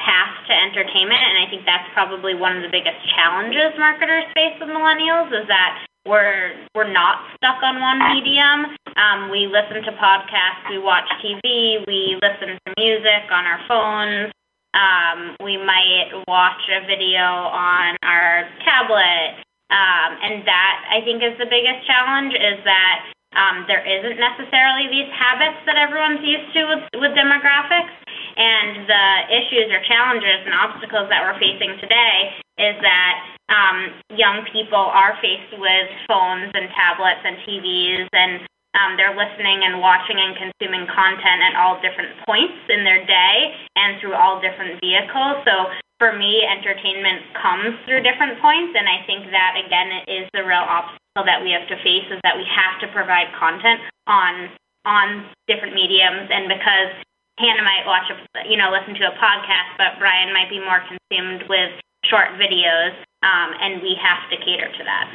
path 0.00 0.33
to 0.49 0.52
entertainment, 0.54 1.21
and 1.21 1.37
I 1.45 1.47
think 1.50 1.68
that's 1.68 1.88
probably 1.92 2.35
one 2.35 2.57
of 2.57 2.62
the 2.62 2.73
biggest 2.73 2.97
challenges 3.12 3.76
marketers 3.76 4.25
face 4.33 4.57
with 4.57 4.71
millennials 4.73 5.28
is 5.28 5.47
that 5.49 5.85
we're 6.09 6.57
we're 6.75 6.90
not 6.90 7.21
stuck 7.37 7.61
on 7.62 7.80
one 7.85 8.00
medium. 8.16 8.73
Um, 8.97 9.30
we 9.30 9.47
listen 9.47 9.85
to 9.85 9.92
podcasts, 10.00 10.64
we 10.71 10.78
watch 10.78 11.04
TV, 11.21 11.85
we 11.87 12.16
listen 12.23 12.57
to 12.57 12.68
music 12.80 13.28
on 13.30 13.45
our 13.45 13.61
phones. 13.68 14.33
Um, 14.73 15.37
we 15.45 15.57
might 15.57 16.12
watch 16.26 16.64
a 16.73 16.87
video 16.87 17.25
on 17.25 17.97
our 18.02 18.49
tablet, 18.64 19.45
um, 19.71 20.11
and 20.23 20.47
that 20.47 20.76
I 20.92 21.04
think 21.04 21.23
is 21.23 21.37
the 21.38 21.47
biggest 21.47 21.87
challenge. 21.87 22.33
Is 22.33 22.64
that 22.64 23.12
um, 23.38 23.64
there 23.71 23.87
isn't 23.87 24.18
necessarily 24.18 24.90
these 24.90 25.07
habits 25.14 25.62
that 25.71 25.78
everyone's 25.78 26.26
used 26.26 26.50
to 26.59 26.66
with, 26.66 26.83
with 26.99 27.14
demographics. 27.14 27.95
And 28.38 28.87
the 28.87 29.07
issues 29.35 29.66
or 29.71 29.83
challenges 29.87 30.47
and 30.47 30.54
obstacles 30.54 31.11
that 31.11 31.23
we're 31.26 31.38
facing 31.42 31.75
today 31.83 32.38
is 32.59 32.75
that 32.83 33.14
um, 33.50 33.99
young 34.14 34.47
people 34.50 34.78
are 34.78 35.18
faced 35.23 35.54
with 35.59 35.88
phones 36.07 36.50
and 36.54 36.71
tablets 36.71 37.23
and 37.26 37.35
TVs, 37.42 38.07
and 38.14 38.47
um, 38.78 38.95
they're 38.95 39.16
listening 39.16 39.66
and 39.66 39.83
watching 39.83 40.18
and 40.23 40.38
consuming 40.38 40.87
content 40.87 41.40
at 41.50 41.59
all 41.59 41.83
different 41.83 42.14
points 42.30 42.62
in 42.71 42.87
their 42.87 43.02
day 43.07 43.35
and 43.75 43.99
through 43.99 44.14
all 44.14 44.38
different 44.38 44.78
vehicles. 44.78 45.42
So 45.42 45.75
for 45.99 46.14
me, 46.14 46.47
entertainment 46.47 47.26
comes 47.42 47.75
through 47.87 48.07
different 48.07 48.38
points, 48.38 48.71
and 48.78 48.87
I 48.87 49.02
think 49.02 49.35
that 49.35 49.59
again 49.59 49.90
is 50.07 50.30
the 50.30 50.47
real 50.47 50.62
obstacle 50.62 51.07
that 51.25 51.42
we 51.42 51.50
have 51.50 51.66
to 51.68 51.76
face 51.82 52.06
is 52.10 52.20
that 52.22 52.37
we 52.37 52.44
have 52.46 52.80
to 52.82 52.87
provide 52.94 53.30
content 53.38 53.80
on 54.06 54.50
on 54.84 55.26
different 55.46 55.75
mediums, 55.75 56.30
and 56.32 56.48
because 56.48 56.92
Hannah 57.38 57.62
might 57.62 57.84
watch 57.87 58.10
a, 58.10 58.16
you 58.48 58.56
know, 58.56 58.72
listen 58.72 58.94
to 58.94 59.06
a 59.06 59.14
podcast, 59.20 59.76
but 59.76 59.98
Brian 59.98 60.32
might 60.32 60.50
be 60.50 60.58
more 60.58 60.80
consumed 60.87 61.44
with 61.48 61.70
short 62.04 62.34
videos, 62.40 62.96
um, 63.22 63.54
and 63.60 63.82
we 63.82 63.94
have 64.00 64.30
to 64.30 64.37
cater 64.44 64.70
to 64.72 64.84
that. 64.84 65.06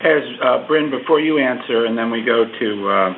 As 0.00 0.22
uh, 0.42 0.66
Bryn, 0.66 0.90
before 0.90 1.20
you 1.20 1.38
answer, 1.38 1.84
and 1.84 1.98
then 1.98 2.10
we 2.10 2.22
go 2.22 2.44
to 2.46 2.88
uh, 2.88 3.14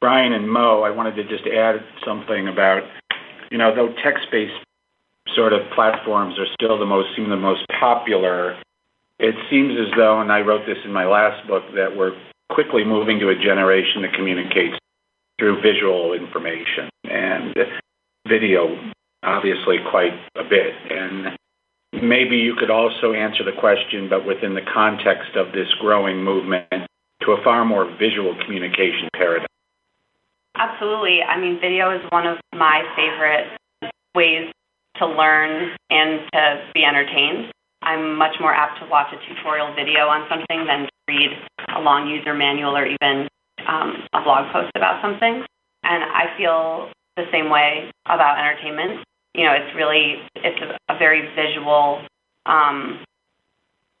Brian 0.00 0.32
and 0.32 0.50
Mo, 0.50 0.82
I 0.82 0.90
wanted 0.90 1.16
to 1.16 1.24
just 1.24 1.46
add 1.46 1.76
something 2.04 2.48
about, 2.48 2.82
you 3.50 3.58
know, 3.58 3.74
though 3.74 3.92
text-based 4.02 4.64
sort 5.34 5.52
of 5.52 5.60
platforms 5.74 6.38
are 6.38 6.46
still 6.54 6.78
the 6.78 6.86
most 6.86 7.08
seem 7.14 7.28
the 7.28 7.36
most 7.36 7.62
popular. 7.78 8.56
It 9.18 9.34
seems 9.50 9.74
as 9.78 9.92
though, 9.96 10.20
and 10.20 10.30
I 10.30 10.40
wrote 10.40 10.64
this 10.66 10.78
in 10.84 10.92
my 10.92 11.06
last 11.06 11.46
book, 11.48 11.64
that 11.74 11.96
we're 11.96 12.16
quickly 12.50 12.84
moving 12.84 13.18
to 13.18 13.30
a 13.30 13.34
generation 13.34 14.02
that 14.02 14.14
communicates 14.14 14.76
through 15.38 15.60
visual 15.60 16.14
information 16.14 16.88
and 17.04 17.54
video, 18.28 18.76
obviously, 19.22 19.78
quite 19.90 20.14
a 20.36 20.44
bit. 20.44 20.74
And 20.90 21.36
maybe 21.92 22.36
you 22.36 22.54
could 22.54 22.70
also 22.70 23.12
answer 23.12 23.44
the 23.44 23.58
question, 23.58 24.08
but 24.08 24.26
within 24.26 24.54
the 24.54 24.66
context 24.72 25.36
of 25.36 25.52
this 25.52 25.68
growing 25.80 26.22
movement 26.22 26.86
to 27.22 27.32
a 27.32 27.42
far 27.42 27.64
more 27.64 27.84
visual 27.98 28.36
communication 28.44 29.08
paradigm. 29.14 29.46
Absolutely. 30.56 31.22
I 31.22 31.40
mean, 31.40 31.58
video 31.60 31.94
is 31.94 32.02
one 32.10 32.26
of 32.26 32.38
my 32.52 32.82
favorite 32.96 33.56
ways 34.14 34.50
to 34.96 35.06
learn 35.06 35.76
and 35.90 36.20
to 36.32 36.70
be 36.74 36.84
entertained. 36.84 37.52
I'm 37.88 38.20
much 38.20 38.36
more 38.38 38.52
apt 38.52 38.84
to 38.84 38.86
watch 38.92 39.08
a 39.16 39.18
tutorial 39.24 39.72
video 39.72 40.12
on 40.12 40.28
something 40.28 40.68
than 40.68 40.84
to 40.84 40.96
read 41.08 41.32
a 41.72 41.80
long 41.80 42.04
user 42.04 42.36
manual 42.36 42.76
or 42.76 42.84
even 42.84 43.24
um, 43.64 44.04
a 44.12 44.20
blog 44.20 44.52
post 44.52 44.68
about 44.76 45.00
something. 45.00 45.40
And 45.88 46.04
I 46.04 46.36
feel 46.36 46.92
the 47.16 47.24
same 47.32 47.48
way 47.48 47.88
about 48.04 48.36
entertainment. 48.36 49.00
You 49.32 49.48
know, 49.48 49.56
it's 49.56 49.72
really 49.72 50.20
it's 50.36 50.60
a, 50.60 50.76
a 50.92 50.98
very 51.00 51.32
visual 51.32 52.04
um, 52.44 53.00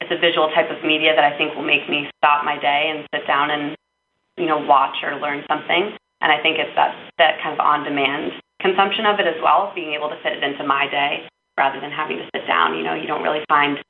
it's 0.04 0.12
a 0.12 0.20
visual 0.20 0.52
type 0.52 0.68
of 0.68 0.84
media 0.84 1.16
that 1.16 1.24
I 1.24 1.32
think 1.40 1.56
will 1.56 1.64
make 1.64 1.88
me 1.88 2.12
stop 2.20 2.44
my 2.44 2.60
day 2.60 2.92
and 2.92 3.08
sit 3.08 3.26
down 3.26 3.48
and 3.50 3.72
you 4.36 4.44
know 4.44 4.60
watch 4.60 5.00
or 5.00 5.16
learn 5.16 5.48
something. 5.48 5.96
And 6.20 6.28
I 6.28 6.36
think 6.44 6.60
it's 6.60 6.76
that 6.76 6.92
that 7.16 7.40
kind 7.40 7.56
of 7.56 7.60
on 7.64 7.88
demand 7.88 8.36
consumption 8.60 9.06
of 9.06 9.16
it 9.16 9.24
as 9.24 9.40
well, 9.40 9.72
being 9.74 9.94
able 9.94 10.10
to 10.12 10.18
fit 10.20 10.36
it 10.36 10.44
into 10.44 10.66
my 10.66 10.84
day 10.90 11.24
rather 11.58 11.82
than 11.82 11.90
having 11.90 12.22
to 12.22 12.26
sit 12.30 12.46
down. 12.46 12.78
You 12.78 12.86
know, 12.86 12.94
you 12.94 13.10
don't 13.10 13.26
really 13.26 13.42
find 13.50 13.82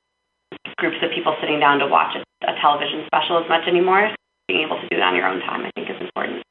groups 0.80 0.96
of 1.04 1.12
people 1.12 1.37
sitting 1.44 1.60
down 1.60 1.78
to 1.84 1.87
watch 1.87 2.16
a, 2.16 2.25
a 2.48 2.56
television 2.64 3.04
special 3.04 3.37
as 3.37 3.48
much 3.48 3.68
anymore 3.68 4.08
being 4.48 4.64
able 4.64 4.80
to 4.80 4.88
do 4.88 4.96
it 4.96 5.04
on 5.04 5.14
your 5.14 5.28
own 5.28 5.40
time, 5.44 5.62
I 5.62 5.70
think, 5.76 5.92
is 5.92 6.00
important. 6.00 6.42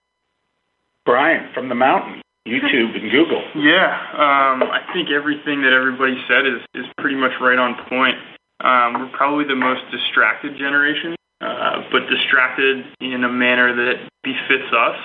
Brian, 1.04 1.50
from 1.54 1.68
the 1.68 1.76
mountain, 1.76 2.22
YouTube 2.48 2.94
and 2.94 3.12
Google. 3.12 3.42
Yeah, 3.58 3.90
um, 4.14 4.64
I 4.70 4.86
think 4.94 5.10
everything 5.10 5.66
that 5.66 5.74
everybody 5.74 6.16
said 6.30 6.46
is, 6.46 6.62
is 6.78 6.86
pretty 7.02 7.18
much 7.18 7.34
right 7.42 7.58
on 7.58 7.74
point. 7.90 8.16
Um, 8.62 9.02
we're 9.02 9.18
probably 9.18 9.46
the 9.46 9.58
most 9.58 9.82
distracted 9.92 10.58
generation, 10.58 11.16
uh, 11.42 11.90
but 11.92 12.06
distracted 12.08 12.86
in 13.02 13.24
a 13.26 13.30
manner 13.30 13.74
that 13.76 14.08
befits 14.24 14.70
us, 14.72 14.98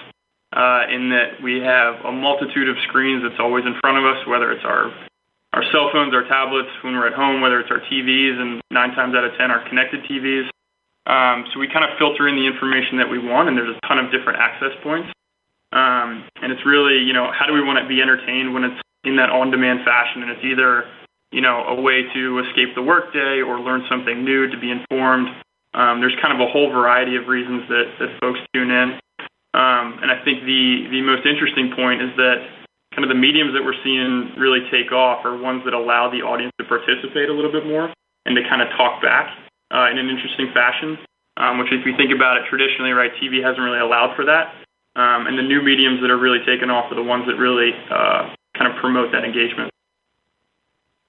uh, 0.53 0.85
in 0.93 1.09
that 1.11 1.41
we 1.43 1.65
have 1.65 2.05
a 2.05 2.13
multitude 2.13 2.69
of 2.69 2.77
screens 2.89 3.25
that's 3.25 3.41
always 3.41 3.65
in 3.65 3.75
front 3.81 3.97
of 3.97 4.05
us, 4.05 4.21
whether 4.29 4.53
it's 4.53 4.65
our 4.65 4.93
our 5.53 5.65
cell 5.73 5.91
phones, 5.93 6.15
our 6.15 6.25
tablets 6.25 6.73
when 6.83 6.95
we're 6.95 7.07
at 7.07 7.13
home, 7.13 7.41
whether 7.41 7.61
it's 7.61 7.71
our 7.71 7.81
TVs, 7.81 8.41
and 8.41 8.61
nine 8.71 8.93
times 8.97 9.15
out 9.15 9.25
of 9.25 9.33
ten, 9.37 9.51
our 9.51 9.67
connected 9.69 10.05
TVs. 10.05 10.49
Um, 11.05 11.45
so 11.53 11.61
we 11.61 11.69
kind 11.69 11.85
of 11.85 11.99
filter 11.99 12.29
in 12.29 12.37
the 12.37 12.47
information 12.47 12.97
that 12.99 13.11
we 13.11 13.19
want, 13.19 13.49
and 13.49 13.59
there's 13.59 13.75
a 13.75 13.81
ton 13.87 13.99
of 13.99 14.11
different 14.13 14.39
access 14.39 14.73
points. 14.83 15.11
Um, 15.73 16.25
and 16.41 16.53
it's 16.53 16.65
really, 16.65 17.01
you 17.01 17.13
know, 17.13 17.33
how 17.33 17.47
do 17.47 17.53
we 17.53 17.65
want 17.65 17.81
to 17.81 17.89
be 17.89 18.01
entertained 18.01 18.55
when 18.55 18.65
it's 18.65 18.81
in 19.05 19.17
that 19.17 19.31
on-demand 19.31 19.85
fashion, 19.85 20.23
and 20.23 20.31
it's 20.31 20.45
either, 20.45 20.85
you 21.33 21.41
know, 21.41 21.65
a 21.69 21.75
way 21.81 22.05
to 22.15 22.39
escape 22.47 22.77
the 22.77 22.83
workday 22.83 23.43
or 23.43 23.59
learn 23.59 23.83
something 23.91 24.25
new 24.25 24.49
to 24.49 24.59
be 24.61 24.71
informed. 24.71 25.29
Um, 25.75 26.01
there's 26.01 26.15
kind 26.21 26.33
of 26.33 26.41
a 26.41 26.49
whole 26.49 26.71
variety 26.71 27.17
of 27.17 27.27
reasons 27.27 27.67
that, 27.69 27.89
that 27.99 28.21
folks 28.21 28.39
tune 28.55 28.71
in. 28.71 29.01
Um, 29.53 30.01
and 30.01 30.09
I 30.09 30.23
think 30.25 30.45
the, 30.45 30.89
the 30.93 31.03
most 31.03 31.27
interesting 31.27 31.73
point 31.75 32.01
is 32.01 32.13
that 32.17 32.62
kind 32.95 33.05
of 33.05 33.09
the 33.09 33.19
mediums 33.19 33.53
that 33.55 33.65
we're 33.65 33.79
seeing 33.83 34.33
really 34.37 34.61
take 34.71 34.93
off 34.93 35.25
are 35.25 35.37
ones 35.37 35.65
that 35.65 35.75
allow 35.75 36.11
the 36.11 36.21
audience 36.23 36.53
to 36.61 36.65
participate 36.65 37.29
a 37.29 37.33
little 37.33 37.53
bit 37.53 37.67
more 37.67 37.93
and 38.27 38.37
to 38.37 38.43
kind 38.49 38.63
of 38.63 38.69
talk 38.77 39.03
back 39.03 39.33
uh, 39.73 39.89
in 39.91 39.99
an 39.99 40.09
interesting 40.09 40.53
fashion. 40.53 40.99
um, 41.37 41.59
which 41.59 41.73
if 41.73 41.87
you 41.87 41.97
think 41.97 42.13
about 42.15 42.37
it 42.37 42.45
traditionally, 42.49 42.93
right, 42.93 43.11
TV 43.23 43.43
hasn't 43.43 43.61
really 43.63 43.81
allowed 43.81 44.15
for 44.17 44.25
that. 44.27 44.53
Um, 44.95 45.27
and 45.27 45.39
the 45.39 45.43
new 45.43 45.63
mediums 45.63 46.01
that 46.03 46.11
are 46.11 46.19
really 46.19 46.45
taking 46.45 46.69
off 46.69 46.93
are 46.93 46.95
the 46.95 47.03
ones 47.03 47.25
that 47.27 47.37
really 47.37 47.73
uh, 47.91 48.35
kind 48.57 48.69
of 48.69 48.77
promote 48.81 49.13
that 49.13 49.25
engagement. 49.25 49.71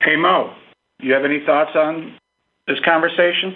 Hey 0.02 0.16
Mo, 0.16 0.56
do 1.00 1.08
you 1.08 1.14
have 1.14 1.26
any 1.26 1.44
thoughts 1.46 1.72
on 1.76 2.18
this 2.68 2.80
conversation? 2.86 3.56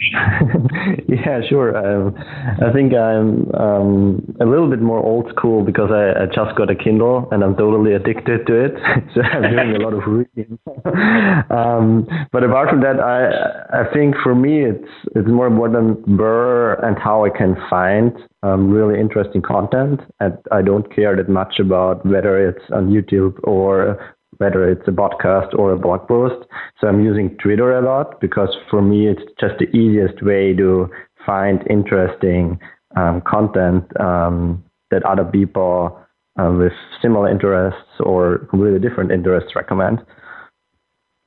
yeah, 1.08 1.40
sure. 1.48 1.76
Um, 1.76 2.14
I 2.60 2.72
think 2.72 2.94
I'm 2.94 3.50
um, 3.54 4.36
a 4.40 4.44
little 4.44 4.68
bit 4.68 4.80
more 4.80 4.98
old 4.98 5.30
school 5.30 5.64
because 5.64 5.90
I, 5.92 6.24
I, 6.24 6.26
just 6.26 6.56
got 6.56 6.68
a 6.68 6.74
Kindle 6.74 7.28
and 7.30 7.44
I'm 7.44 7.56
totally 7.56 7.94
addicted 7.94 8.46
to 8.46 8.64
it. 8.64 8.72
so 9.14 9.22
I'm 9.22 9.42
doing 9.42 9.76
a 9.76 9.78
lot 9.78 9.94
of 9.94 10.02
reading. 10.06 10.58
um, 11.50 12.08
but 12.32 12.42
apart 12.42 12.70
from 12.70 12.80
that, 12.80 12.98
I 12.98 13.82
I 13.82 13.92
think 13.92 14.16
for 14.22 14.34
me 14.34 14.64
it's 14.64 14.88
it's 15.14 15.28
more 15.28 15.46
important 15.46 16.06
where 16.08 16.74
and 16.84 16.98
how 16.98 17.24
I 17.24 17.30
can 17.30 17.56
find 17.70 18.12
um, 18.42 18.70
really 18.70 19.00
interesting 19.00 19.42
content. 19.42 20.00
And 20.18 20.36
I 20.50 20.62
don't 20.62 20.92
care 20.94 21.14
that 21.16 21.28
much 21.28 21.60
about 21.60 22.04
whether 22.04 22.48
it's 22.48 22.64
on 22.72 22.90
YouTube 22.90 23.38
or 23.44 24.16
whether 24.38 24.68
it's 24.68 24.86
a 24.88 24.90
podcast 24.90 25.54
or 25.58 25.72
a 25.72 25.78
blog 25.78 26.06
post. 26.06 26.46
So 26.80 26.86
I'm 26.88 27.04
using 27.04 27.36
Twitter 27.38 27.76
a 27.76 27.82
lot 27.82 28.20
because 28.20 28.54
for 28.70 28.82
me 28.82 29.08
it's 29.08 29.22
just 29.40 29.54
the 29.58 29.68
easiest 29.76 30.22
way 30.22 30.54
to 30.54 30.88
find 31.24 31.64
interesting 31.68 32.58
um, 32.96 33.22
content 33.26 33.84
um, 34.00 34.62
that 34.90 35.04
other 35.04 35.24
people 35.24 35.98
uh, 36.38 36.52
with 36.56 36.72
similar 37.00 37.28
interests 37.30 38.00
or 38.00 38.38
completely 38.50 38.80
different 38.80 39.12
interests 39.12 39.54
recommend. 39.54 40.00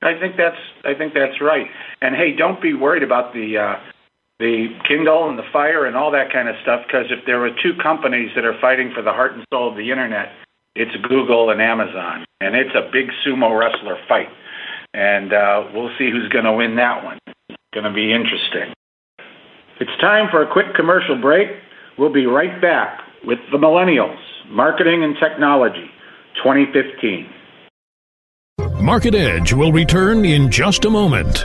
I 0.02 0.18
think 0.18 0.36
that's 0.36 0.60
I 0.84 0.94
think 0.94 1.12
that's 1.14 1.40
right. 1.40 1.66
And 2.00 2.14
hey, 2.14 2.36
don't 2.36 2.62
be 2.62 2.72
worried 2.74 3.02
about 3.02 3.32
the 3.32 3.58
uh, 3.58 3.74
the 4.38 4.68
Kindle 4.86 5.28
and 5.28 5.38
the 5.38 5.48
Fire 5.52 5.86
and 5.86 5.96
all 5.96 6.12
that 6.12 6.32
kind 6.32 6.48
of 6.48 6.54
stuff 6.62 6.82
because 6.86 7.06
if 7.10 7.26
there 7.26 7.40
were 7.40 7.50
two 7.62 7.74
companies 7.82 8.30
that 8.36 8.44
are 8.44 8.58
fighting 8.60 8.92
for 8.94 9.02
the 9.02 9.10
heart 9.10 9.32
and 9.32 9.44
soul 9.52 9.70
of 9.70 9.76
the 9.76 9.90
internet, 9.90 10.28
it's 10.78 10.94
Google 11.08 11.50
and 11.50 11.60
Amazon, 11.60 12.24
and 12.40 12.54
it's 12.54 12.74
a 12.74 12.88
big 12.92 13.10
sumo 13.26 13.58
wrestler 13.58 13.98
fight. 14.08 14.28
And 14.94 15.32
uh, 15.32 15.64
we'll 15.74 15.90
see 15.98 16.08
who's 16.10 16.28
going 16.28 16.44
to 16.44 16.52
win 16.52 16.76
that 16.76 17.04
one. 17.04 17.18
It's 17.48 17.58
going 17.74 17.84
to 17.84 17.92
be 17.92 18.12
interesting. 18.12 18.72
It's 19.80 20.00
time 20.00 20.28
for 20.30 20.42
a 20.42 20.52
quick 20.52 20.74
commercial 20.76 21.20
break. 21.20 21.48
We'll 21.98 22.12
be 22.12 22.26
right 22.26 22.62
back 22.62 23.00
with 23.24 23.38
the 23.50 23.58
Millennials, 23.58 24.18
Marketing 24.48 25.02
and 25.02 25.16
Technology 25.20 25.90
2015. 26.36 27.28
Market 28.80 29.16
Edge 29.16 29.52
will 29.52 29.72
return 29.72 30.24
in 30.24 30.50
just 30.50 30.84
a 30.84 30.90
moment. 30.90 31.44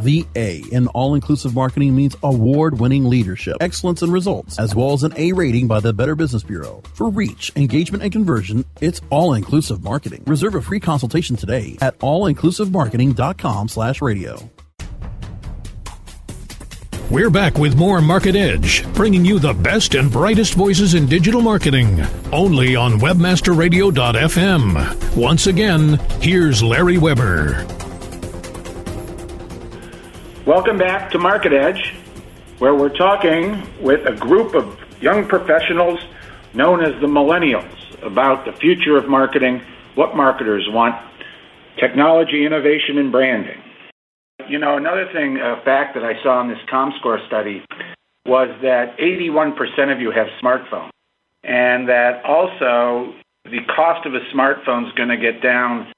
The 0.00 0.26
A 0.34 0.64
in 0.72 0.88
All 0.88 1.14
Inclusive 1.14 1.54
Marketing 1.54 1.94
means 1.94 2.16
award 2.22 2.80
winning 2.80 3.04
leadership, 3.04 3.58
excellence, 3.60 4.00
and 4.00 4.10
results, 4.10 4.58
as 4.58 4.74
well 4.74 4.94
as 4.94 5.02
an 5.02 5.12
A 5.18 5.32
rating 5.32 5.68
by 5.68 5.80
the 5.80 5.92
Better 5.92 6.14
Business 6.14 6.42
Bureau. 6.42 6.82
For 6.94 7.10
reach, 7.10 7.52
engagement, 7.54 8.02
and 8.02 8.10
conversion, 8.10 8.64
it's 8.80 9.02
All 9.10 9.34
Inclusive 9.34 9.84
Marketing. 9.84 10.22
Reserve 10.26 10.54
a 10.54 10.62
free 10.62 10.80
consultation 10.80 11.36
today 11.36 11.76
at 11.82 11.98
allinclusivemarketing.com 11.98 13.68
slash 13.68 14.00
radio. 14.00 14.50
We're 17.10 17.28
back 17.28 17.58
with 17.58 17.76
more 17.76 18.00
Market 18.00 18.36
Edge, 18.36 18.90
bringing 18.94 19.22
you 19.24 19.38
the 19.38 19.52
best 19.52 19.96
and 19.96 20.10
brightest 20.10 20.54
voices 20.54 20.94
in 20.94 21.04
digital 21.06 21.42
marketing, 21.42 22.00
only 22.32 22.74
on 22.74 22.92
webmasterradio.fm. 23.00 25.16
Once 25.16 25.46
again, 25.46 25.98
here's 26.20 26.62
Larry 26.62 26.96
Weber. 26.96 27.66
Welcome 30.50 30.78
back 30.78 31.12
to 31.12 31.18
Market 31.20 31.52
Edge, 31.52 31.94
where 32.58 32.74
we're 32.74 32.96
talking 32.96 33.62
with 33.80 34.04
a 34.04 34.16
group 34.16 34.56
of 34.56 34.76
young 35.00 35.28
professionals 35.28 36.00
known 36.54 36.82
as 36.84 37.00
the 37.00 37.06
Millennials 37.06 37.72
about 38.04 38.44
the 38.44 38.52
future 38.54 38.96
of 38.96 39.08
marketing, 39.08 39.62
what 39.94 40.16
marketers 40.16 40.66
want, 40.70 40.96
technology, 41.78 42.44
innovation, 42.44 42.98
and 42.98 43.12
branding. 43.12 43.62
You 44.48 44.58
know, 44.58 44.76
another 44.76 45.08
thing, 45.12 45.36
a 45.36 45.62
fact 45.64 45.94
that 45.94 46.02
I 46.02 46.20
saw 46.20 46.40
in 46.40 46.48
this 46.48 46.58
ComScore 46.68 47.24
study 47.28 47.62
was 48.26 48.48
that 48.62 48.98
81% 48.98 49.54
of 49.92 50.00
you 50.00 50.10
have 50.10 50.26
smartphones, 50.42 50.90
and 51.44 51.88
that 51.88 52.24
also 52.24 53.14
the 53.44 53.60
cost 53.76 54.04
of 54.04 54.14
a 54.14 54.20
smartphone 54.34 54.88
is 54.88 54.92
going 54.94 55.10
to 55.10 55.16
get 55.16 55.40
down 55.44 55.92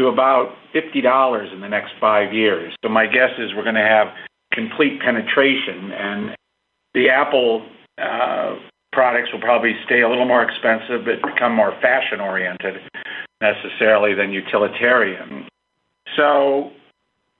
to 0.00 0.08
about 0.08 0.56
$50 0.74 1.52
in 1.52 1.60
the 1.60 1.68
next 1.68 1.92
five 2.00 2.32
years. 2.32 2.74
So 2.82 2.88
my 2.88 3.06
guess 3.06 3.32
is 3.38 3.54
we're 3.54 3.64
going 3.64 3.74
to 3.74 3.82
have 3.82 4.08
complete 4.50 5.00
penetration, 5.00 5.92
and 5.92 6.34
the 6.94 7.10
Apple 7.10 7.66
uh, 7.98 8.56
products 8.92 9.30
will 9.32 9.40
probably 9.40 9.76
stay 9.84 10.00
a 10.00 10.08
little 10.08 10.24
more 10.24 10.42
expensive 10.42 11.04
but 11.04 11.20
become 11.22 11.54
more 11.54 11.72
fashion 11.82 12.20
oriented 12.20 12.80
necessarily 13.40 14.14
than 14.14 14.32
utilitarian. 14.32 15.46
So 16.16 16.72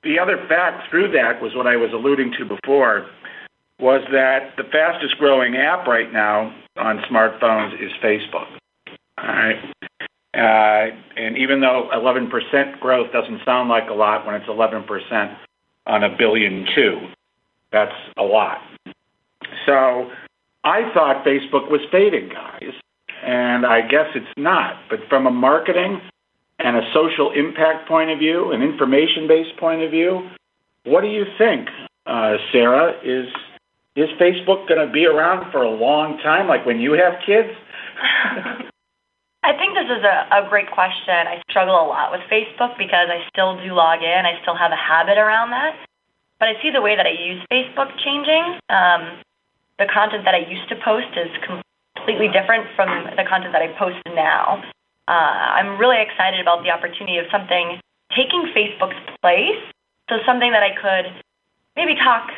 the 0.03 0.19
other 0.19 0.37
fact 0.47 0.89
through 0.91 1.13
that 1.13 1.43
was 1.43 1.55
what 1.55 1.67
I 1.67 1.77
was 1.77 1.93
alluding 1.93 2.35
to 2.39 2.45
before 2.45 3.07
was 3.79 4.03
that 4.13 4.55
the 4.59 4.65
fastest 4.65 5.17
growing 5.17 5.57
app 5.57 5.87
right 5.87 6.13
now 6.13 6.55
on 6.77 6.99
smartphones 7.11 7.75
is 7.83 7.91
Facebook. 8.03 8.47
All 9.19 9.27
right. 9.27 9.57
Uh, 10.33 10.95
and 11.17 11.37
even 11.37 11.61
though 11.61 11.91
11% 11.93 12.79
growth 12.79 13.13
doesn't 13.13 13.41
sound 13.45 13.69
like 13.69 13.91
a 13.91 13.95
lot 13.95 14.25
when 14.25 14.37
it's 14.37 14.47
11% 14.47 15.37
on 15.87 16.05
a 16.05 16.17
billion 16.17 16.67
two, 16.75 16.99
that's 17.73 17.95
a 18.17 18.23
lot. 18.23 18.59
So 19.67 20.11
I 20.63 20.91
thought 20.95 21.25
Facebook 21.25 21.71
was 21.71 21.81
fading, 21.91 22.29
guys, 22.29 22.73
and 23.25 23.67
I 23.67 23.81
guess 23.81 24.07
it's 24.15 24.33
not. 24.37 24.77
But 24.89 25.01
from 25.09 25.27
a 25.27 25.31
marketing 25.31 26.01
and 26.59 26.77
a 26.77 26.83
social 26.95 27.33
impact 27.33 27.89
point 27.89 28.11
of 28.11 28.19
view, 28.19 28.53
an 28.53 28.63
information 28.63 29.27
based 29.27 29.57
point 29.59 29.83
of 29.83 29.91
view, 29.91 30.29
what 30.85 31.01
do 31.01 31.09
you 31.09 31.25
think, 31.39 31.69
uh, 32.07 32.37
Sarah? 32.53 32.93
Is 33.03 33.27
is 33.97 34.09
Facebook 34.21 34.69
going 34.69 34.87
to 34.87 34.93
be 34.93 35.07
around 35.07 35.51
for 35.51 35.63
a 35.63 35.71
long 35.71 36.19
time, 36.23 36.47
like 36.47 36.65
when 36.65 36.79
you 36.79 36.93
have 36.93 37.15
kids? 37.27 37.49
I 39.43 39.57
think 39.57 39.73
this 39.73 39.89
is 39.89 40.05
a, 40.05 40.45
a 40.45 40.49
great 40.49 40.71
question. 40.71 41.27
I 41.27 41.41
struggle 41.49 41.75
a 41.75 41.87
lot 41.89 42.13
with 42.13 42.21
Facebook 42.29 42.77
because 42.77 43.09
I 43.09 43.25
still 43.33 43.57
do 43.57 43.73
log 43.73 44.05
in. 44.05 44.27
I 44.29 44.37
still 44.43 44.57
have 44.57 44.73
a 44.73 44.77
habit 44.77 45.17
around 45.17 45.51
that. 45.51 45.77
But 46.39 46.49
I 46.49 46.61
see 46.61 46.71
the 46.71 46.81
way 46.81 46.97
that 46.97 47.07
I 47.07 47.17
use 47.17 47.41
Facebook 47.49 47.89
changing. 48.05 48.61
Um, 48.69 49.25
the 49.81 49.89
content 49.89 50.25
that 50.29 50.37
I 50.37 50.45
used 50.45 50.69
to 50.69 50.77
post 50.85 51.09
is 51.17 51.33
completely 51.41 52.29
different 52.29 52.69
from 52.77 52.89
the 53.17 53.25
content 53.25 53.53
that 53.57 53.65
I 53.65 53.73
post 53.81 54.01
now. 54.13 54.61
Uh, 55.09 55.57
I'm 55.57 55.81
really 55.81 56.01
excited 56.01 56.41
about 56.41 56.63
the 56.63 56.71
opportunity 56.71 57.17
of 57.17 57.25
something 57.33 57.81
taking 58.13 58.53
Facebook's 58.53 59.01
place. 59.21 59.61
So 60.09 60.21
something 60.27 60.53
that 60.53 60.63
I 60.63 60.77
could 60.77 61.09
maybe 61.77 61.97
talk, 61.97 62.29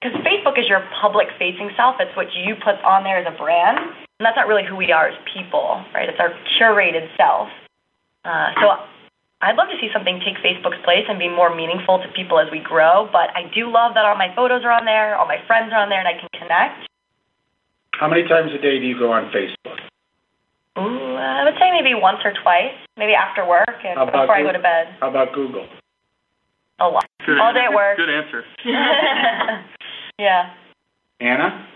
because 0.00 0.14
Facebook 0.22 0.54
is 0.58 0.70
your 0.70 0.86
public 1.02 1.26
facing 1.38 1.70
self. 1.74 1.96
It's 1.98 2.14
what 2.14 2.30
you 2.30 2.54
put 2.62 2.78
on 2.86 3.02
there 3.02 3.18
as 3.18 3.26
a 3.26 3.34
brand. 3.34 3.78
And 3.78 4.22
that's 4.22 4.38
not 4.38 4.46
really 4.46 4.62
who 4.62 4.76
we 4.76 4.90
are 4.94 5.10
as 5.10 5.18
people, 5.26 5.82
right? 5.94 6.08
It's 6.08 6.18
our 6.22 6.30
curated 6.54 7.10
self. 7.18 7.50
Uh, 8.24 8.54
so 8.62 8.66
I'd 9.42 9.58
love 9.58 9.70
to 9.70 9.78
see 9.82 9.90
something 9.90 10.22
take 10.22 10.38
Facebook's 10.38 10.78
place 10.86 11.06
and 11.10 11.18
be 11.18 11.28
more 11.28 11.54
meaningful 11.54 11.98
to 11.98 12.08
people 12.14 12.38
as 12.38 12.46
we 12.50 12.62
grow. 12.62 13.10
But 13.10 13.34
I 13.34 13.50
do 13.50 13.70
love 13.70 13.94
that 13.94 14.06
all 14.06 14.14
my 14.14 14.30
photos 14.34 14.62
are 14.62 14.74
on 14.74 14.86
there, 14.86 15.18
all 15.18 15.26
my 15.26 15.42
friends 15.46 15.74
are 15.74 15.82
on 15.82 15.90
there, 15.90 15.98
and 15.98 16.06
I 16.06 16.14
can 16.14 16.30
connect. 16.34 16.86
How 17.98 18.06
many 18.06 18.22
times 18.22 18.54
a 18.54 18.62
day 18.62 18.78
do 18.78 18.86
you 18.86 18.98
go 18.98 19.10
on 19.10 19.30
Facebook? 19.34 19.82
Ooh, 20.78 21.18
I 21.18 21.42
would 21.42 21.58
say 21.58 21.74
maybe 21.74 21.98
once 21.98 22.22
or 22.22 22.30
twice, 22.42 22.74
maybe 22.96 23.14
after 23.14 23.42
work 23.42 23.82
and 23.82 23.98
before 24.06 24.30
I 24.30 24.46
go 24.46 24.52
to 24.54 24.62
bed. 24.62 24.94
How 25.00 25.10
about 25.10 25.34
Google? 25.34 25.66
A 26.78 26.86
lot. 26.86 27.06
Good 27.26 27.38
all 27.38 27.50
answer. 27.50 27.58
day 27.58 27.66
at 27.66 27.74
work. 27.74 27.98
Good 27.98 28.10
answer. 28.10 28.46
yeah. 30.18 30.50
Anna? 31.20 31.66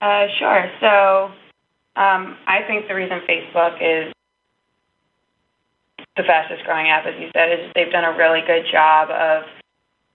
Uh, 0.00 0.26
sure. 0.38 0.70
So 0.80 1.30
um, 2.00 2.36
I 2.46 2.62
think 2.66 2.88
the 2.88 2.94
reason 2.94 3.20
Facebook 3.28 3.76
is 3.80 4.12
the 6.16 6.22
fastest 6.24 6.64
growing 6.64 6.88
app, 6.88 7.06
as 7.06 7.14
you 7.18 7.28
said, 7.34 7.52
is 7.52 7.70
they've 7.74 7.92
done 7.92 8.04
a 8.04 8.16
really 8.16 8.40
good 8.46 8.64
job 8.70 9.08
of 9.10 9.44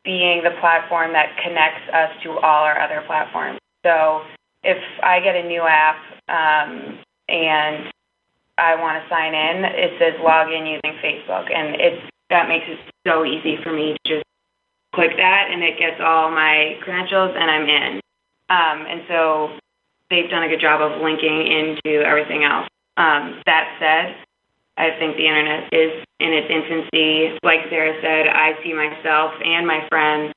being 0.03 0.43
the 0.43 0.51
platform 0.59 1.11
that 1.13 1.35
connects 1.43 1.83
us 1.93 2.11
to 2.23 2.31
all 2.39 2.63
our 2.63 2.79
other 2.79 3.03
platforms. 3.07 3.59
So 3.83 4.21
if 4.63 4.77
I 5.03 5.19
get 5.19 5.35
a 5.35 5.43
new 5.43 5.63
app 5.63 5.97
um, 6.29 6.99
and 7.27 7.91
I 8.57 8.75
want 8.75 9.01
to 9.01 9.09
sign 9.09 9.33
in, 9.33 9.65
it 9.65 9.91
says 9.99 10.13
log 10.23 10.51
in 10.51 10.65
using 10.65 10.97
Facebook, 11.03 11.53
and 11.53 11.75
it's 11.79 12.01
that 12.29 12.47
makes 12.47 12.65
it 12.67 12.79
so 13.07 13.23
easy 13.23 13.57
for 13.63 13.71
me 13.71 13.95
to 14.05 14.15
just 14.15 14.25
click 14.93 15.11
that, 15.17 15.49
and 15.51 15.63
it 15.63 15.77
gets 15.79 16.01
all 16.03 16.31
my 16.31 16.77
credentials, 16.81 17.35
and 17.35 17.51
I'm 17.51 17.67
in. 17.67 18.01
Um, 18.49 18.85
and 18.87 19.01
so 19.07 19.49
they've 20.09 20.29
done 20.29 20.43
a 20.43 20.49
good 20.49 20.61
job 20.61 20.81
of 20.81 21.01
linking 21.01 21.47
into 21.47 22.01
everything 22.05 22.43
else. 22.43 22.67
Um, 22.95 23.41
that 23.45 23.77
said, 23.79 24.15
I 24.77 24.97
think 24.97 25.17
the 25.17 25.27
internet 25.27 25.73
is 25.73 26.03
in 26.19 26.33
its 26.33 26.47
infancy. 26.49 27.37
Like 27.43 27.67
Sarah 27.69 27.97
said, 28.01 28.27
I 28.29 28.53
see 28.63 28.73
myself 28.73 29.33
and 29.43 29.67
my 29.67 29.85
friends 29.89 30.33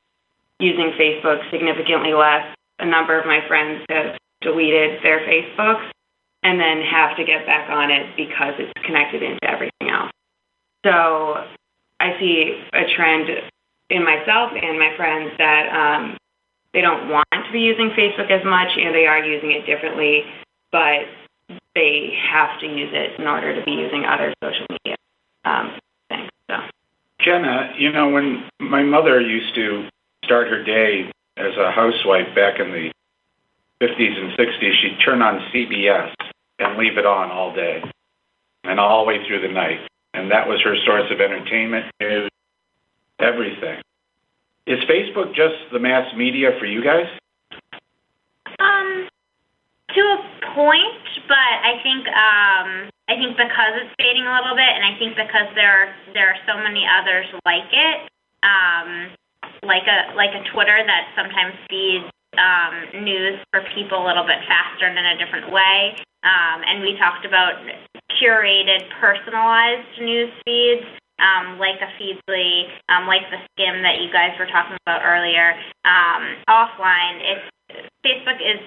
using 0.59 0.93
Facebook 0.99 1.49
significantly 1.51 2.13
less. 2.13 2.55
A 2.81 2.87
number 2.87 3.19
of 3.19 3.27
my 3.27 3.41
friends 3.47 3.85
have 3.91 4.17
deleted 4.41 5.03
their 5.03 5.21
Facebooks 5.21 5.91
and 6.43 6.59
then 6.59 6.81
have 6.81 7.17
to 7.17 7.25
get 7.25 7.45
back 7.47 7.69
on 7.69 7.91
it 7.91 8.17
because 8.17 8.55
it's 8.59 8.73
connected 8.85 9.23
into 9.23 9.45
everything 9.45 9.91
else. 9.91 10.11
So 10.85 11.45
I 12.01 12.19
see 12.19 12.63
a 12.73 12.85
trend 12.97 13.29
in 13.91 14.05
myself 14.05 14.53
and 14.55 14.79
my 14.79 14.95
friends 14.97 15.33
that 15.39 15.67
um, 15.75 16.17
they 16.73 16.81
don't 16.81 17.09
want 17.09 17.27
to 17.33 17.53
be 17.53 17.61
using 17.61 17.91
Facebook 17.91 18.31
as 18.31 18.45
much 18.45 18.69
and 18.79 18.95
they 18.95 19.07
are 19.07 19.23
using 19.23 19.51
it 19.51 19.67
differently, 19.67 20.23
but 20.71 21.11
they 21.75 22.15
have 22.31 22.59
to 22.61 22.67
use 22.67 22.91
it 22.93 23.19
in 23.19 23.27
order 23.27 23.55
to 23.59 23.65
be 23.65 23.73
using 23.73 24.05
other 24.05 24.33
social 24.43 24.67
media 24.71 24.97
um, 25.45 25.79
things. 26.09 26.31
So. 26.49 26.57
Jenna, 27.21 27.75
you 27.77 27.93
know, 27.93 28.09
when 28.09 28.49
my 28.61 28.83
mother 28.83 29.21
used 29.21 29.55
to 29.57 29.89
start 30.25 30.49
her 30.49 30.63
day 30.63 31.11
as 31.37 31.57
a 31.59 31.73
housewife 31.73 32.35
back 32.35 32.61
in 32.61 32.71
the 32.71 32.91
50s 33.83 34.17
and 34.17 34.33
60s, 34.39 34.73
she'd 34.81 34.99
turn 35.05 35.23
on 35.23 35.41
CBS 35.53 36.15
and 36.59 36.79
leave 36.79 36.99
it 36.99 37.07
on 37.07 37.31
all 37.31 37.55
day 37.55 37.83
and 38.65 38.79
all 38.79 39.05
the 39.05 39.09
way 39.09 39.27
through 39.27 39.41
the 39.41 39.53
night. 39.53 39.81
And 40.15 40.31
that 40.31 40.47
was 40.47 40.61
her 40.63 40.77
source 40.85 41.11
of 41.11 41.21
entertainment, 41.21 41.87
news, 42.01 42.31
everything. 43.23 43.81
Is 44.67 44.79
Facebook 44.85 45.35
just 45.35 45.57
the 45.73 45.79
mass 45.79 46.15
media 46.17 46.51
for 46.59 46.67
you 46.67 46.85
guys? 46.85 47.07
Um, 48.61 49.09
to 49.95 50.01
a 50.01 50.19
point, 50.55 51.05
but 51.27 51.53
I 51.65 51.81
think 51.83 52.07
um, 52.07 52.69
I 53.09 53.19
think 53.19 53.35
because 53.35 53.73
it's 53.83 53.95
fading 53.99 54.27
a 54.27 54.35
little 54.39 54.55
bit, 54.55 54.71
and 54.71 54.85
I 54.85 54.95
think 54.99 55.17
because 55.17 55.49
there 55.55 55.71
are 55.71 55.89
there 56.15 56.29
are 56.31 56.41
so 56.47 56.55
many 56.63 56.87
others 56.87 57.27
like 57.43 57.67
it, 57.73 57.99
um, 58.47 59.11
like 59.67 59.89
a 59.89 60.15
like 60.15 60.31
a 60.31 60.45
Twitter 60.53 60.79
that 60.79 61.11
sometimes 61.17 61.59
feeds 61.67 62.07
um, 62.39 63.03
news 63.03 63.41
for 63.51 63.65
people 63.75 63.99
a 63.99 64.07
little 64.07 64.25
bit 64.25 64.39
faster 64.47 64.87
and 64.87 64.99
in 64.99 65.07
a 65.07 65.19
different 65.19 65.51
way. 65.51 65.97
Um, 66.23 66.63
and 66.63 66.83
we 66.83 66.95
talked 67.01 67.25
about 67.25 67.59
curated, 68.21 68.85
personalized 69.01 69.89
news 69.99 70.31
feeds, 70.45 70.87
um, 71.21 71.61
like 71.61 71.79
a 71.85 71.91
Feedly, 72.01 72.67
um, 72.89 73.07
like 73.07 73.29
the 73.31 73.39
skim 73.53 73.85
that 73.85 74.01
you 74.01 74.09
guys 74.11 74.33
were 74.41 74.49
talking 74.49 74.77
about 74.85 75.05
earlier. 75.05 75.55
Um, 75.85 76.41
offline, 76.49 77.21
it's 77.21 77.47
Facebook 78.05 78.41
is 78.41 78.61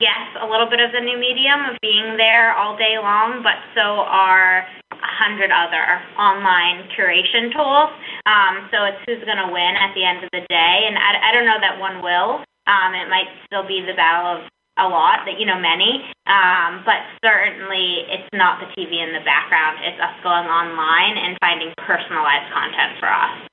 yes 0.00 0.24
a 0.40 0.46
little 0.48 0.66
bit 0.66 0.80
of 0.80 0.90
the 0.92 1.00
new 1.00 1.20
medium 1.20 1.68
of 1.68 1.76
being 1.84 2.16
there 2.16 2.56
all 2.56 2.76
day 2.76 2.96
long, 2.96 3.44
but 3.44 3.60
so 3.76 4.02
are 4.08 4.64
a 4.90 5.12
hundred 5.20 5.52
other 5.52 6.00
online 6.16 6.88
curation 6.96 7.52
tools. 7.52 7.92
Um, 8.24 8.68
so 8.72 8.88
it's 8.88 9.00
who's 9.06 9.22
going 9.28 9.40
to 9.40 9.52
win 9.52 9.72
at 9.76 9.92
the 9.94 10.04
end 10.04 10.24
of 10.24 10.30
the 10.32 10.42
day, 10.48 10.76
and 10.88 10.96
I, 10.96 11.30
I 11.30 11.32
don't 11.36 11.46
know 11.46 11.60
that 11.60 11.78
one 11.78 12.02
will. 12.02 12.42
Um, 12.66 12.94
it 12.94 13.08
might 13.08 13.28
still 13.46 13.66
be 13.66 13.84
the 13.84 13.94
battle 13.94 14.40
of 14.40 14.50
a 14.80 14.88
lot, 14.88 15.28
that 15.28 15.38
you 15.38 15.46
know 15.46 15.60
many, 15.60 16.02
um, 16.26 16.82
but 16.88 17.04
certainly 17.22 18.08
it's 18.08 18.28
not 18.32 18.58
the 18.58 18.68
TV 18.72 18.98
in 19.04 19.12
the 19.12 19.24
background. 19.24 19.78
It's 19.84 20.00
us 20.00 20.16
going 20.24 20.48
online 20.48 21.20
and 21.20 21.36
finding 21.40 21.72
personalized 21.84 22.48
content 22.52 22.96
for 22.98 23.12
us. 23.12 23.50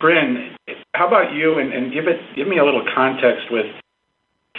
Bryn, 0.00 0.56
how 0.94 1.06
about 1.06 1.32
you? 1.32 1.58
And, 1.58 1.72
and 1.72 1.92
give 1.92 2.06
it 2.06 2.20
give 2.34 2.48
me 2.48 2.58
a 2.58 2.64
little 2.64 2.84
context 2.94 3.48
with 3.50 3.66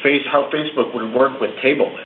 face 0.03 0.25
how 0.31 0.49
Facebook 0.53 0.93
would 0.93 1.13
work 1.13 1.39
with 1.41 1.51
TableList. 1.63 2.05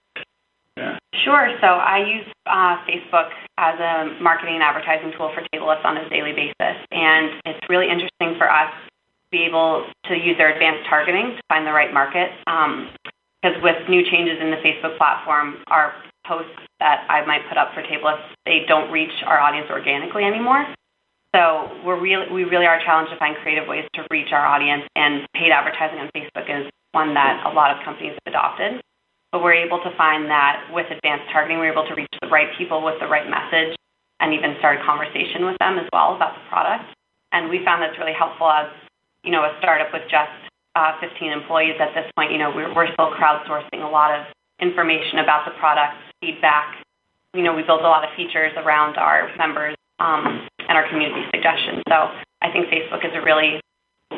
Yeah. 0.78 0.98
Sure. 1.24 1.52
So 1.60 1.68
I 1.68 2.00
use 2.00 2.28
uh, 2.46 2.78
Facebook 2.88 3.30
as 3.58 3.80
a 3.80 4.22
marketing 4.22 4.56
and 4.56 4.64
advertising 4.64 5.12
tool 5.18 5.32
for 5.36 5.44
TableList 5.54 5.84
on 5.86 5.98
a 5.98 6.10
daily 6.10 6.34
basis, 6.34 6.78
and 6.92 7.40
it's 7.46 7.60
really 7.70 7.90
interesting 7.90 8.36
for 8.38 8.50
us 8.50 8.72
to 8.72 9.30
be 9.32 9.44
able 9.44 9.86
to 10.06 10.16
use 10.16 10.38
their 10.38 10.52
advanced 10.54 10.88
targeting 10.90 11.36
to 11.36 11.42
find 11.48 11.68
the 11.68 11.72
right 11.72 11.94
market. 11.94 12.32
Because 13.42 13.58
with 13.64 13.90
new 13.90 14.06
changes 14.06 14.38
in 14.40 14.52
the 14.52 14.62
Facebook 14.62 14.98
platform, 14.98 15.58
our 15.68 15.94
posts 16.26 16.54
that 16.80 17.06
I 17.10 17.26
might 17.26 17.42
put 17.50 17.58
up 17.58 17.74
for 17.74 17.82
TableList, 17.82 18.22
they 18.46 18.62
don't 18.68 18.92
reach 18.92 19.12
our 19.26 19.40
audience 19.40 19.68
organically 19.70 20.24
anymore. 20.24 20.66
So 21.34 21.72
we're 21.84 22.00
really, 22.00 22.32
we 22.32 22.44
really 22.44 22.68
are 22.68 22.80
challenged 22.86 23.12
to 23.12 23.18
find 23.18 23.36
creative 23.42 23.68
ways 23.68 23.88
to 23.96 24.06
reach 24.12 24.30
our 24.32 24.46
audience, 24.46 24.84
and 24.96 25.26
paid 25.34 25.50
advertising 25.50 25.98
on 25.98 26.10
Facebook 26.14 26.46
is 26.46 26.70
one 26.92 27.14
that 27.16 27.42
a 27.48 27.52
lot 27.56 27.76
of 27.76 27.84
companies 27.84 28.14
have 28.14 28.34
adopted. 28.34 28.82
But 29.32 29.42
we're 29.42 29.56
able 29.56 29.80
to 29.80 29.96
find 29.96 30.28
that 30.28 30.68
with 30.76 30.92
advanced 30.92 31.32
targeting, 31.32 31.58
we're 31.58 31.72
able 31.72 31.88
to 31.88 31.96
reach 31.96 32.12
the 32.22 32.28
right 32.28 32.52
people 32.58 32.84
with 32.84 33.00
the 33.00 33.08
right 33.08 33.26
message 33.26 33.74
and 34.20 34.36
even 34.36 34.60
start 34.60 34.82
a 34.82 34.84
conversation 34.84 35.48
with 35.48 35.58
them 35.58 35.80
as 35.80 35.88
well 35.94 36.16
about 36.16 36.36
the 36.36 36.44
product. 36.52 36.84
And 37.32 37.50
we 37.50 37.64
found 37.64 37.82
that's 37.82 37.98
really 37.98 38.14
helpful 38.14 38.52
as, 38.52 38.68
you 39.24 39.32
know, 39.32 39.48
a 39.48 39.56
startup 39.60 39.88
with 39.96 40.04
just 40.12 40.51
uh, 40.76 41.00
15 41.00 41.32
employees 41.32 41.76
at 41.80 41.94
this 41.94 42.10
point. 42.16 42.32
You 42.32 42.38
know, 42.38 42.52
we're, 42.54 42.74
we're 42.74 42.92
still 42.94 43.12
crowdsourcing 43.16 43.84
a 43.84 43.90
lot 43.90 44.18
of 44.18 44.26
information 44.62 45.20
about 45.20 45.46
the 45.46 45.52
product, 45.60 45.96
feedback. 46.22 46.84
You 47.34 47.44
know, 47.44 47.54
we 47.54 47.64
build 47.64 47.82
a 47.82 47.90
lot 47.90 48.04
of 48.04 48.10
features 48.16 48.52
around 48.58 48.98
our 48.98 49.30
members 49.38 49.76
um, 50.00 50.48
and 50.68 50.78
our 50.78 50.88
community 50.90 51.24
suggestions. 51.34 51.84
So 51.88 52.12
I 52.42 52.52
think 52.52 52.68
Facebook 52.68 53.06
is 53.06 53.12
a 53.16 53.22
really 53.22 53.60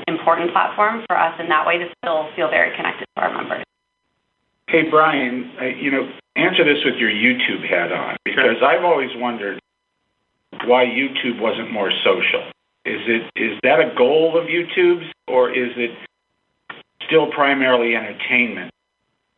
important 0.08 0.52
platform 0.52 1.04
for 1.08 1.18
us 1.18 1.40
in 1.40 1.50
that 1.50 1.66
way 1.66 1.78
to 1.78 1.88
still 1.98 2.30
feel 2.36 2.50
very 2.50 2.76
connected 2.76 3.06
to 3.16 3.22
our 3.22 3.34
members. 3.34 3.64
Hey, 4.68 4.90
Brian, 4.90 5.52
uh, 5.62 5.66
you 5.66 5.92
know, 5.92 6.10
answer 6.36 6.64
this 6.64 6.84
with 6.84 6.96
your 6.96 7.12
YouTube 7.12 7.68
hat 7.70 7.92
on 7.92 8.18
because 8.26 8.58
okay. 8.58 8.66
I've 8.66 8.84
always 8.84 9.12
wondered 9.16 9.60
why 10.66 10.86
YouTube 10.86 11.40
wasn't 11.40 11.72
more 11.72 11.92
social. 12.04 12.50
Is 12.86 13.02
it 13.08 13.30
is 13.36 13.60
that 13.64 13.80
a 13.80 13.94
goal 13.96 14.38
of 14.38 14.48
YouTube's 14.48 15.12
or 15.28 15.50
is 15.50 15.72
it 15.78 15.92
still 17.08 17.32
primarily 17.32 17.96
entertainment 17.96 18.72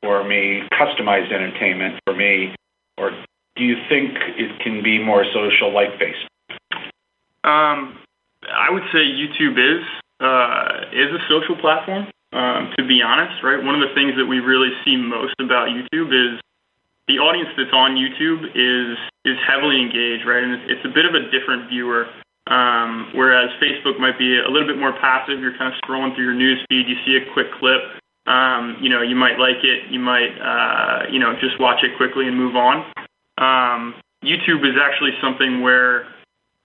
for 0.01 0.23
me, 0.23 0.61
customized 0.73 1.31
entertainment 1.33 1.99
for 2.05 2.15
me, 2.15 2.55
or 2.97 3.11
do 3.55 3.63
you 3.63 3.75
think 3.89 4.11
it 4.37 4.59
can 4.61 4.83
be 4.83 5.01
more 5.01 5.25
social 5.33 5.73
like 5.73 5.89
Facebook? 5.99 6.29
Um, 7.43 7.99
I 8.43 8.69
would 8.69 8.83
say 8.91 8.99
YouTube 8.99 9.57
is 9.57 9.83
uh, 10.19 10.89
is 10.93 11.11
a 11.11 11.21
social 11.29 11.55
platform. 11.59 12.07
Um, 12.33 12.73
to 12.77 12.85
be 12.85 13.01
honest, 13.01 13.41
right, 13.43 13.63
one 13.63 13.75
of 13.75 13.87
the 13.87 13.95
things 13.95 14.15
that 14.17 14.25
we 14.25 14.39
really 14.39 14.71
see 14.83 14.97
most 14.97 15.35
about 15.39 15.69
YouTube 15.69 16.11
is 16.11 16.39
the 17.07 17.19
audience 17.19 17.49
that's 17.57 17.73
on 17.73 17.95
YouTube 17.95 18.43
is 18.51 18.97
is 19.23 19.37
heavily 19.47 19.81
engaged, 19.81 20.25
right, 20.25 20.43
and 20.43 20.53
it's, 20.53 20.77
it's 20.77 20.85
a 20.85 20.93
bit 20.93 21.05
of 21.05 21.13
a 21.13 21.31
different 21.31 21.69
viewer. 21.69 22.07
Um, 22.47 23.09
whereas 23.15 23.49
Facebook 23.57 23.99
might 23.99 24.19
be 24.19 24.37
a 24.37 24.49
little 24.49 24.67
bit 24.67 24.77
more 24.77 24.93
passive. 24.93 25.39
You're 25.39 25.57
kind 25.57 25.73
of 25.73 25.79
scrolling 25.81 26.13
through 26.13 26.25
your 26.25 26.37
news 26.37 26.63
feed, 26.69 26.87
you 26.87 26.95
see 27.05 27.17
a 27.17 27.33
quick 27.33 27.47
clip, 27.57 27.81
um, 28.27 28.77
you 28.81 28.89
know, 28.89 29.01
you 29.01 29.15
might 29.15 29.37
like 29.37 29.61
it, 29.63 29.89
you 29.89 29.99
might, 29.99 30.33
uh, 30.41 31.09
you 31.11 31.19
know, 31.19 31.33
just 31.39 31.59
watch 31.59 31.83
it 31.83 31.97
quickly 31.97 32.27
and 32.27 32.37
move 32.37 32.55
on. 32.55 32.85
Um, 33.37 33.95
YouTube 34.23 34.65
is 34.65 34.77
actually 34.81 35.11
something 35.21 35.61
where, 35.61 36.07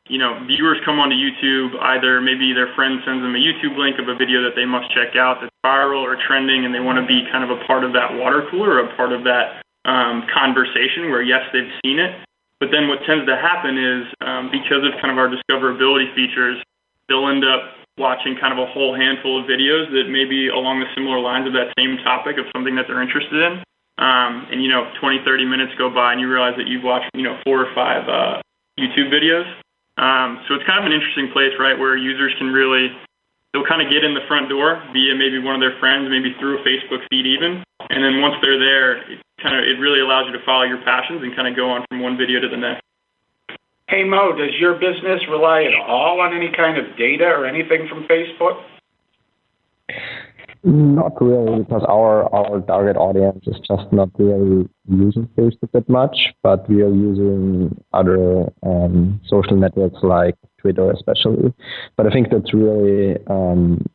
you 0.09 0.19
know, 0.19 0.43
viewers 0.47 0.79
come 0.85 0.99
onto 0.99 1.15
YouTube, 1.15 1.77
either 1.81 2.21
maybe 2.21 2.53
their 2.53 2.75
friend 2.75 3.01
sends 3.05 3.23
them 3.23 3.35
a 3.35 3.39
YouTube 3.39 3.77
link 3.77 3.99
of 4.01 4.09
a 4.09 4.17
video 4.17 4.43
that 4.43 4.57
they 4.57 4.65
must 4.65 4.91
check 4.93 5.17
out 5.17 5.39
that's 5.41 5.53
viral 5.65 6.01
or 6.01 6.17
trending, 6.27 6.65
and 6.65 6.75
they 6.75 6.81
want 6.81 6.99
to 6.99 7.07
be 7.07 7.29
kind 7.31 7.45
of 7.45 7.51
a 7.51 7.63
part 7.65 7.85
of 7.85 7.93
that 7.93 8.17
water 8.17 8.49
cooler 8.51 8.81
or 8.81 8.89
a 8.89 8.97
part 8.97 9.13
of 9.13 9.25
that 9.25 9.63
um, 9.85 10.25
conversation 10.33 11.11
where, 11.11 11.23
yes, 11.23 11.45
they've 11.53 11.73
seen 11.85 12.01
it. 12.01 12.17
But 12.61 12.69
then 12.69 12.93
what 12.93 13.01
tends 13.09 13.25
to 13.25 13.37
happen 13.41 13.81
is 13.81 14.05
um, 14.21 14.53
because 14.53 14.85
of 14.85 14.93
kind 15.01 15.09
of 15.09 15.17
our 15.17 15.33
discoverability 15.33 16.13
features, 16.15 16.61
they'll 17.09 17.27
end 17.27 17.43
up 17.43 17.73
watching 17.97 18.37
kind 18.37 18.53
of 18.53 18.61
a 18.61 18.69
whole 18.69 18.95
handful 18.95 19.41
of 19.41 19.49
videos 19.49 19.89
that 19.97 20.13
may 20.13 20.29
be 20.29 20.49
along 20.49 20.81
the 20.81 20.89
similar 20.95 21.19
lines 21.19 21.49
of 21.49 21.57
that 21.57 21.73
same 21.77 21.97
topic 22.05 22.37
of 22.37 22.45
something 22.53 22.77
that 22.77 22.85
they're 22.87 23.03
interested 23.03 23.41
in. 23.41 23.65
Um, 24.01 24.49
and, 24.53 24.63
you 24.65 24.69
know, 24.69 24.89
20, 25.01 25.21
30 25.25 25.45
minutes 25.45 25.73
go 25.77 25.93
by 25.93 26.13
and 26.13 26.21
you 26.21 26.29
realize 26.29 26.57
that 26.57 26.69
you've 26.69 26.85
watched, 26.85 27.09
you 27.13 27.25
know, 27.25 27.37
four 27.45 27.61
or 27.61 27.69
five 27.75 28.09
uh, 28.09 28.41
YouTube 28.81 29.13
videos. 29.13 29.45
Um, 30.01 30.41
so 30.49 30.57
it's 30.57 30.65
kind 30.65 30.81
of 30.81 30.89
an 30.89 30.97
interesting 30.97 31.29
place, 31.33 31.53
right, 31.61 31.77
where 31.77 31.97
users 31.97 32.33
can 32.41 32.49
really, 32.49 32.89
they'll 33.53 33.69
kind 33.69 33.85
of 33.85 33.93
get 33.93 34.05
in 34.05 34.17
the 34.17 34.25
front 34.25 34.49
door 34.49 34.81
via 34.93 35.13
maybe 35.13 35.37
one 35.37 35.53
of 35.53 35.61
their 35.61 35.77
friends, 35.77 36.09
maybe 36.09 36.33
through 36.41 36.61
a 36.61 36.63
Facebook 36.65 37.05
feed 37.13 37.29
even. 37.29 37.61
And 37.91 38.05
then 38.05 38.23
once 38.23 38.37
they're 38.41 38.59
there, 38.59 39.03
it 39.11 39.19
kind 39.43 39.59
of, 39.59 39.65
it 39.65 39.79
really 39.81 40.01
allows 40.01 40.27
you 40.27 40.33
to 40.39 40.45
follow 40.47 40.63
your 40.63 40.81
passions 40.83 41.23
and 41.23 41.35
kind 41.35 41.49
of 41.49 41.57
go 41.57 41.71
on 41.71 41.85
from 41.89 42.01
one 42.01 42.17
video 42.17 42.41
to 42.41 42.49
the 42.49 42.57
next. 42.57 42.83
Hey 43.89 44.05
Mo, 44.05 44.31
does 44.39 44.55
your 44.59 44.75
business 44.75 45.21
rely 45.29 45.65
at 45.65 45.75
all 45.75 46.21
on 46.21 46.33
any 46.33 46.53
kind 46.57 46.79
of 46.79 46.97
data 46.97 47.25
or 47.25 47.45
anything 47.45 47.89
from 47.89 48.07
Facebook? 48.07 48.63
Not 50.63 51.21
really, 51.21 51.65
because 51.65 51.83
our 51.89 52.33
our 52.35 52.61
target 52.61 52.97
audience 52.97 53.43
is 53.47 53.57
just 53.67 53.91
not 53.93 54.11
really 54.19 54.69
using 54.87 55.27
Facebook 55.37 55.73
that 55.73 55.89
much, 55.89 56.17
but 56.43 56.69
we 56.69 56.83
are 56.83 56.95
using 56.95 57.83
other 57.95 58.53
um, 58.63 59.21
social 59.27 59.57
networks 59.57 59.99
like 60.03 60.37
Twitter, 60.59 60.91
especially. 60.93 61.53
But 61.97 62.07
I 62.07 62.11
think 62.11 62.29
that's 62.31 62.53
really, 62.53 63.17
um, 63.27 63.87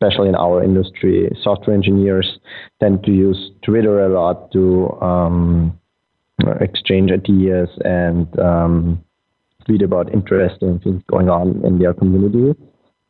especially 0.00 0.28
in 0.28 0.36
our 0.36 0.62
industry, 0.62 1.28
software 1.42 1.74
engineers 1.74 2.38
tend 2.80 3.02
to 3.04 3.10
use 3.10 3.50
Twitter 3.64 4.04
a 4.04 4.08
lot 4.08 4.50
to 4.52 4.90
um, 5.00 5.78
exchange 6.60 7.10
ideas 7.10 7.68
and 7.84 8.38
um, 8.38 9.04
read 9.68 9.82
about 9.82 10.12
interesting 10.14 10.78
things 10.78 11.02
going 11.08 11.28
on 11.28 11.64
in 11.64 11.78
their 11.80 11.92
community, 11.92 12.54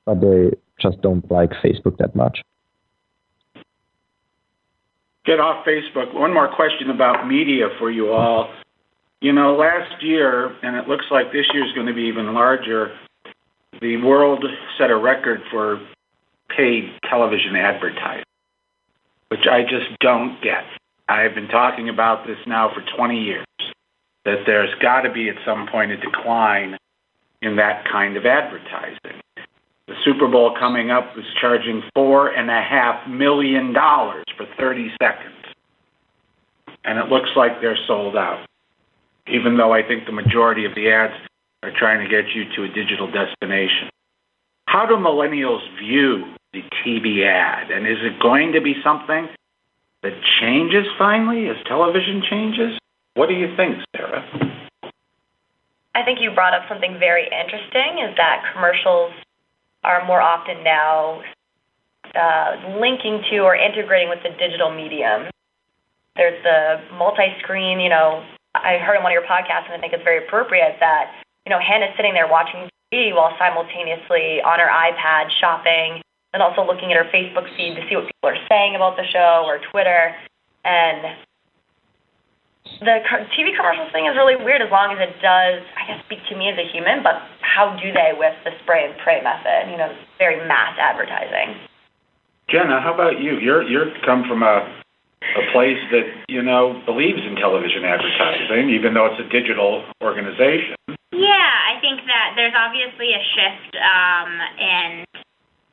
but 0.06 0.20
they 0.20 0.50
just 0.80 1.00
don't 1.02 1.30
like 1.30 1.50
Facebook 1.62 1.98
that 1.98 2.16
much. 2.16 2.40
Get 5.26 5.40
off 5.40 5.66
Facebook. 5.66 6.14
One 6.14 6.32
more 6.32 6.48
question 6.54 6.88
about 6.88 7.26
media 7.26 7.68
for 7.78 7.90
you 7.90 8.12
all. 8.12 8.50
You 9.20 9.32
know, 9.32 9.56
last 9.56 10.02
year, 10.02 10.56
and 10.62 10.74
it 10.76 10.88
looks 10.88 11.04
like 11.10 11.32
this 11.32 11.44
year 11.52 11.66
is 11.66 11.74
going 11.74 11.86
to 11.86 11.92
be 11.92 12.02
even 12.02 12.32
larger, 12.32 12.96
the 13.82 13.96
world 13.98 14.42
set 14.78 14.90
a 14.90 14.96
record 14.96 15.40
for 15.50 15.80
paid 16.54 16.90
television 17.08 17.56
advertising, 17.56 18.24
which 19.28 19.46
I 19.50 19.62
just 19.62 19.98
don't 20.00 20.40
get. 20.42 20.64
I've 21.08 21.34
been 21.34 21.48
talking 21.48 21.88
about 21.88 22.26
this 22.26 22.38
now 22.46 22.70
for 22.74 22.82
20 22.96 23.20
years, 23.20 23.46
that 24.24 24.44
there's 24.46 24.74
got 24.82 25.02
to 25.02 25.12
be 25.12 25.28
at 25.28 25.36
some 25.44 25.66
point 25.70 25.90
a 25.90 25.96
decline 25.96 26.76
in 27.40 27.56
that 27.56 27.84
kind 27.90 28.16
of 28.16 28.26
advertising. 28.26 29.20
The 29.86 29.94
Super 30.04 30.28
Bowl 30.28 30.54
coming 30.58 30.90
up 30.90 31.16
is 31.16 31.24
charging 31.40 31.82
four 31.94 32.28
and 32.28 32.50
a 32.50 32.60
half 32.60 33.08
million 33.08 33.72
dollars 33.72 34.24
for 34.36 34.46
30 34.58 34.90
seconds. 35.00 35.34
And 36.84 36.98
it 36.98 37.06
looks 37.08 37.30
like 37.36 37.60
they're 37.60 37.78
sold 37.86 38.16
out, 38.16 38.46
even 39.26 39.56
though 39.56 39.72
I 39.72 39.82
think 39.82 40.04
the 40.04 40.12
majority 40.12 40.66
of 40.66 40.74
the 40.74 40.90
ads 40.90 41.14
are 41.62 41.72
trying 41.76 42.06
to 42.06 42.08
get 42.08 42.30
you 42.34 42.44
to 42.56 42.64
a 42.64 42.68
digital 42.68 43.10
destination. 43.10 43.88
How 44.66 44.84
do 44.84 44.94
millennials 44.96 45.64
view 45.78 46.34
the 46.52 46.62
TV 46.84 47.26
ad? 47.26 47.70
And 47.70 47.86
is 47.86 47.98
it 48.00 48.20
going 48.20 48.52
to 48.52 48.60
be 48.60 48.74
something 48.82 49.28
that 50.02 50.12
changes 50.40 50.86
finally 50.98 51.48
as 51.48 51.56
television 51.66 52.22
changes? 52.28 52.78
What 53.14 53.28
do 53.28 53.34
you 53.34 53.54
think, 53.56 53.78
Sarah? 53.94 54.24
I 55.94 56.04
think 56.04 56.20
you 56.20 56.30
brought 56.30 56.54
up 56.54 56.62
something 56.68 56.96
very 56.98 57.24
interesting 57.26 57.98
is 58.06 58.14
that 58.16 58.44
commercials 58.54 59.12
are 59.82 60.04
more 60.06 60.20
often 60.20 60.62
now 60.62 61.22
uh, 62.14 62.78
linking 62.78 63.22
to 63.30 63.38
or 63.38 63.56
integrating 63.56 64.08
with 64.08 64.22
the 64.22 64.30
digital 64.38 64.70
medium. 64.70 65.26
There's 66.14 66.42
the 66.42 66.82
multi-screen, 66.94 67.80
you 67.80 67.88
know, 67.88 68.24
I 68.54 68.78
heard 68.78 68.96
on 68.96 69.02
one 69.02 69.12
of 69.12 69.18
your 69.18 69.26
podcasts 69.26 69.66
and 69.66 69.74
I 69.74 69.78
think 69.78 69.92
it's 69.92 70.02
very 70.02 70.24
appropriate 70.24 70.76
that, 70.80 71.12
you 71.46 71.50
know, 71.50 71.58
Hannah's 71.58 71.94
sitting 71.96 72.14
there 72.14 72.26
watching 72.26 72.68
TV 72.92 73.14
while 73.14 73.34
simultaneously 73.38 74.42
on 74.42 74.58
her 74.58 74.70
iPad 74.70 75.30
shopping 75.40 76.02
and 76.32 76.42
also 76.42 76.64
looking 76.64 76.92
at 76.92 76.96
her 77.00 77.08
Facebook 77.08 77.48
feed 77.56 77.74
to 77.76 77.82
see 77.88 77.96
what 77.96 78.06
people 78.06 78.28
are 78.28 78.42
saying 78.48 78.76
about 78.76 78.96
the 78.96 79.06
show 79.08 79.44
or 79.48 79.60
Twitter. 79.70 80.12
And 80.64 81.16
the 82.84 83.00
TV 83.32 83.56
commercials 83.56 83.90
thing 83.92 84.06
is 84.06 84.14
really 84.14 84.36
weird 84.36 84.60
as 84.60 84.70
long 84.70 84.92
as 84.92 85.00
it 85.00 85.16
does, 85.24 85.64
I 85.74 85.88
guess, 85.88 86.04
speak 86.04 86.20
to 86.28 86.36
me 86.36 86.52
as 86.52 86.58
a 86.60 86.66
human, 86.68 87.02
but 87.02 87.16
how 87.40 87.74
do 87.80 87.88
they 87.90 88.12
with 88.12 88.36
the 88.44 88.52
spray 88.62 88.84
and 88.84 88.94
pray 89.02 89.24
method? 89.24 89.72
You 89.72 89.78
know, 89.80 89.90
very 90.20 90.36
mass 90.46 90.76
advertising. 90.76 91.56
Jenna, 92.48 92.80
how 92.80 92.94
about 92.94 93.20
you? 93.20 93.36
You're 93.40 93.62
you're 93.62 93.92
come 94.04 94.24
from 94.28 94.42
a 94.42 94.64
a 95.36 95.44
place 95.52 95.80
that 95.92 96.06
you 96.28 96.40
know 96.40 96.80
believes 96.86 97.20
in 97.24 97.36
television 97.36 97.84
advertising, 97.84 98.70
even 98.70 98.94
though 98.94 99.06
it's 99.12 99.20
a 99.20 99.28
digital 99.28 99.84
organization. 100.00 100.76
Yeah, 101.12 101.50
I 101.68 101.80
think 101.80 102.06
that 102.06 102.32
there's 102.36 102.54
obviously 102.56 103.12
a 103.12 103.22
shift 103.34 103.72
um, 103.76 104.30
in 104.60 105.04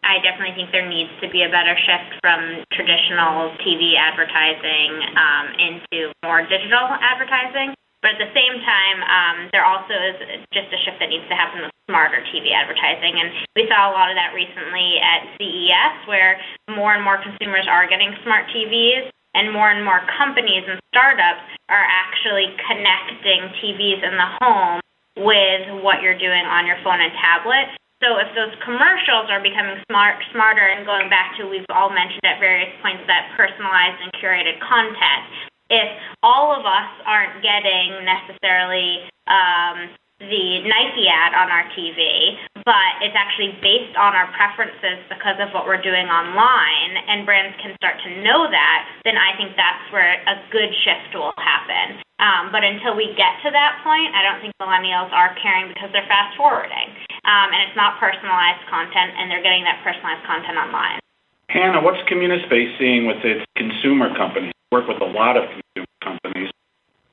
I 0.06 0.22
definitely 0.22 0.54
think 0.54 0.70
there 0.70 0.86
needs 0.86 1.10
to 1.20 1.28
be 1.34 1.42
a 1.42 1.50
better 1.50 1.74
shift 1.74 2.22
from 2.22 2.62
traditional 2.70 3.58
TV 3.66 3.98
advertising 3.98 4.94
um, 5.18 5.46
into 5.58 6.14
more 6.22 6.46
digital 6.46 6.94
advertising. 7.02 7.74
But 8.06 8.22
at 8.22 8.30
the 8.30 8.34
same 8.38 8.62
time, 8.62 8.98
um, 9.02 9.38
there 9.50 9.66
also 9.66 9.98
is 9.98 10.46
just 10.54 10.70
a 10.70 10.78
shift 10.86 11.02
that 11.02 11.10
needs 11.10 11.26
to 11.26 11.34
happen 11.34 11.66
with 11.66 11.74
smarter 11.90 12.22
TV 12.30 12.54
advertising. 12.54 13.18
And 13.18 13.34
we 13.58 13.66
saw 13.66 13.90
a 13.90 13.94
lot 13.98 14.14
of 14.14 14.16
that 14.16 14.38
recently 14.38 15.02
at 15.02 15.26
CES, 15.42 16.06
where 16.06 16.38
more 16.70 16.94
and 16.94 17.02
more 17.02 17.18
consumers 17.18 17.66
are 17.66 17.90
getting 17.90 18.14
smart 18.22 18.46
TVs, 18.54 19.10
and 19.34 19.50
more 19.50 19.74
and 19.74 19.82
more 19.84 20.06
companies 20.22 20.64
and 20.70 20.78
startups 20.94 21.50
are 21.68 21.86
actually 21.90 22.54
connecting 22.70 23.50
TVs 23.58 24.06
in 24.06 24.14
the 24.16 24.30
home 24.38 24.80
with 25.18 25.82
what 25.82 26.06
you're 26.06 26.18
doing 26.18 26.46
on 26.46 26.70
your 26.70 26.78
phone 26.86 27.02
and 27.02 27.12
tablet. 27.18 27.74
So 28.06 28.22
if 28.22 28.30
those 28.38 28.54
commercials 28.62 29.34
are 29.34 29.42
becoming 29.42 29.82
smart, 29.90 30.22
smarter, 30.30 30.62
and 30.62 30.86
going 30.86 31.10
back 31.10 31.34
to 31.42 31.50
we've 31.50 31.66
all 31.74 31.90
mentioned 31.90 32.22
at 32.22 32.38
various 32.38 32.70
points 32.86 33.02
that 33.10 33.34
personalized 33.34 33.98
and 33.98 34.14
curated 34.22 34.62
content, 34.62 35.26
if 35.74 35.90
all 36.22 36.54
of 36.54 36.70
us 36.70 36.92
aren't 37.10 37.42
getting 37.42 38.06
necessarily 38.06 39.10
um, 39.26 39.90
the 40.22 40.62
Nike 40.70 41.10
ad 41.10 41.34
on 41.34 41.50
our 41.50 41.66
TV, 41.74 42.38
but 42.62 43.02
it's 43.02 43.18
actually 43.18 43.58
based 43.66 43.98
on 43.98 44.14
our 44.14 44.30
preferences 44.38 45.02
because 45.10 45.42
of 45.42 45.50
what 45.58 45.66
we're 45.66 45.82
doing 45.82 46.06
online, 46.06 47.02
and 47.10 47.26
brands 47.26 47.58
can 47.58 47.74
start 47.82 47.98
to 48.06 48.22
know 48.22 48.46
that, 48.46 48.80
then 49.02 49.18
I 49.18 49.34
think 49.34 49.58
that's 49.58 49.82
where 49.90 50.22
a 50.30 50.46
good 50.54 50.70
shift 50.86 51.18
will 51.18 51.34
happen. 51.42 52.06
Um, 52.22 52.54
but 52.54 52.62
until 52.62 52.94
we 52.94 53.18
get 53.18 53.42
to 53.44 53.50
that 53.50 53.82
point, 53.82 54.14
I 54.14 54.22
don't 54.24 54.40
think 54.46 54.54
millennials 54.62 55.10
are 55.10 55.34
caring 55.42 55.74
because 55.74 55.90
they're 55.90 56.08
fast 56.08 56.38
forwarding. 56.38 56.94
Um, 57.26 57.50
and 57.50 57.66
it's 57.66 57.76
not 57.76 57.98
personalized 57.98 58.62
content, 58.70 59.18
and 59.18 59.30
they're 59.30 59.42
getting 59.42 59.66
that 59.66 59.82
personalized 59.82 60.24
content 60.30 60.62
online. 60.62 61.02
Hannah, 61.50 61.82
what's 61.82 62.02
Communispace 62.08 62.78
seeing 62.78 63.06
with 63.10 63.26
its 63.26 63.42
consumer 63.58 64.14
companies? 64.16 64.56
work 64.76 64.88
with 64.88 65.02
a 65.02 65.06
lot 65.06 65.38
of 65.38 65.44
consumer 65.48 65.88
companies, 66.04 66.52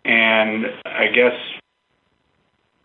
and 0.05 0.66
I 0.85 1.07
guess 1.14 1.35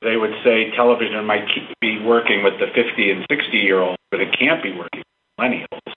they 0.01 0.15
would 0.15 0.33
say 0.43 0.71
television 0.75 1.25
might 1.25 1.45
keep, 1.53 1.67
be 1.81 1.99
working 1.99 2.43
with 2.43 2.53
the 2.59 2.67
50 2.67 3.11
and 3.11 3.25
60 3.29 3.57
year 3.57 3.79
olds, 3.81 3.97
but 4.11 4.21
it 4.21 4.37
can't 4.37 4.61
be 4.61 4.71
working 4.71 5.01
with 5.01 5.39
millennials. 5.39 5.93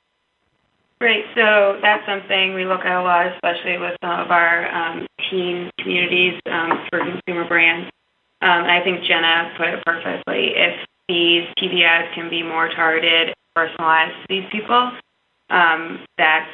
Right. 1.00 1.24
So 1.34 1.78
that's 1.80 2.04
something 2.06 2.54
we 2.54 2.64
look 2.64 2.84
at 2.84 3.00
a 3.00 3.02
lot, 3.02 3.26
especially 3.32 3.78
with 3.78 3.96
some 4.02 4.20
of 4.20 4.30
our 4.30 4.68
um, 4.68 5.06
teen 5.30 5.70
communities 5.78 6.40
um, 6.50 6.86
for 6.90 7.00
consumer 7.00 7.48
brands. 7.48 7.90
Um, 8.42 8.64
and 8.64 8.70
I 8.70 8.82
think 8.82 9.04
Jenna 9.04 9.52
put 9.56 9.68
it 9.68 9.84
perfectly. 9.84 10.52
If 10.56 10.76
these 11.10 11.42
TV 11.58 11.82
ads 11.82 12.14
can 12.14 12.30
be 12.30 12.40
more 12.42 12.68
targeted, 12.68 13.34
personalized 13.54 14.14
to 14.22 14.26
these 14.28 14.44
people, 14.52 14.92
um, 15.50 16.06
that's 16.16 16.48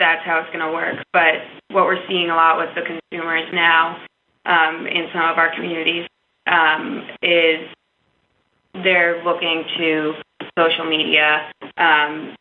that's 0.00 0.24
how 0.24 0.40
it's 0.40 0.48
going 0.48 0.66
to 0.66 0.72
work. 0.72 0.96
But 1.12 1.46
what 1.70 1.84
we're 1.84 2.02
seeing 2.08 2.30
a 2.30 2.34
lot 2.34 2.58
with 2.58 2.74
the 2.74 2.82
consumers 2.82 3.44
now 3.52 4.02
um, 4.46 4.86
in 4.86 5.06
some 5.12 5.22
of 5.30 5.38
our 5.38 5.54
communities 5.54 6.08
um, 6.46 7.06
is 7.22 7.68
they're 8.82 9.22
looking 9.22 9.62
to 9.78 10.14
social 10.58 10.88
media, 10.88 11.52
um, 11.76 12.34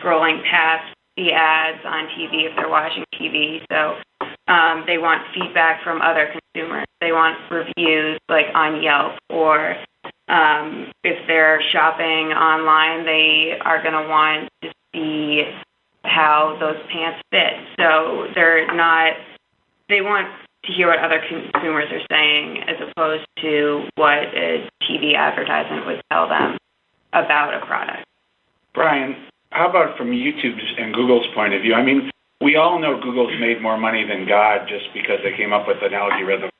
scrolling 0.00 0.40
past 0.48 0.94
the 1.16 1.32
ads 1.32 1.84
on 1.84 2.06
TV 2.16 2.48
if 2.48 2.56
they're 2.56 2.68
watching 2.70 3.04
TV. 3.12 3.58
So 3.70 3.98
um, 4.46 4.84
they 4.86 4.96
want 4.96 5.22
feedback 5.34 5.82
from 5.82 6.00
other 6.00 6.32
consumers. 6.32 6.86
They 7.00 7.12
want 7.12 7.36
reviews 7.50 8.18
like 8.28 8.46
on 8.54 8.82
Yelp 8.82 9.18
or 9.28 9.76
um, 10.30 10.92
if 11.02 11.26
they're 11.26 11.60
shopping 11.72 12.30
online, 12.30 13.04
they 13.04 13.58
are 13.60 13.82
going 13.82 13.94
to 13.94 14.08
want 14.08 14.48
to 14.62 14.70
see 14.94 15.42
how 16.04 16.56
those 16.60 16.76
pants 16.92 17.20
fit. 17.30 17.54
So 17.78 18.28
they're 18.34 18.72
not, 18.74 19.14
they 19.88 20.00
want 20.00 20.28
to 20.64 20.72
hear 20.72 20.88
what 20.88 21.00
other 21.00 21.20
consumers 21.28 21.88
are 21.90 22.06
saying 22.10 22.62
as 22.68 22.76
opposed 22.90 23.26
to 23.42 23.88
what 23.96 24.18
a 24.34 24.68
TV 24.82 25.16
advertisement 25.16 25.86
would 25.86 26.00
tell 26.12 26.28
them 26.28 26.56
about 27.12 27.54
a 27.54 27.66
product. 27.66 28.04
Brian, 28.72 29.16
how 29.50 29.68
about 29.68 29.98
from 29.98 30.12
YouTube's 30.12 30.78
and 30.78 30.94
Google's 30.94 31.26
point 31.34 31.54
of 31.54 31.62
view? 31.62 31.74
I 31.74 31.82
mean, 31.82 32.08
we 32.40 32.54
all 32.56 32.78
know 32.78 33.00
Google's 33.02 33.34
made 33.40 33.60
more 33.60 33.76
money 33.76 34.06
than 34.06 34.28
God 34.28 34.68
just 34.68 34.94
because 34.94 35.18
they 35.24 35.36
came 35.36 35.52
up 35.52 35.66
with 35.66 35.78
an 35.82 35.92
algorithm 35.92 36.50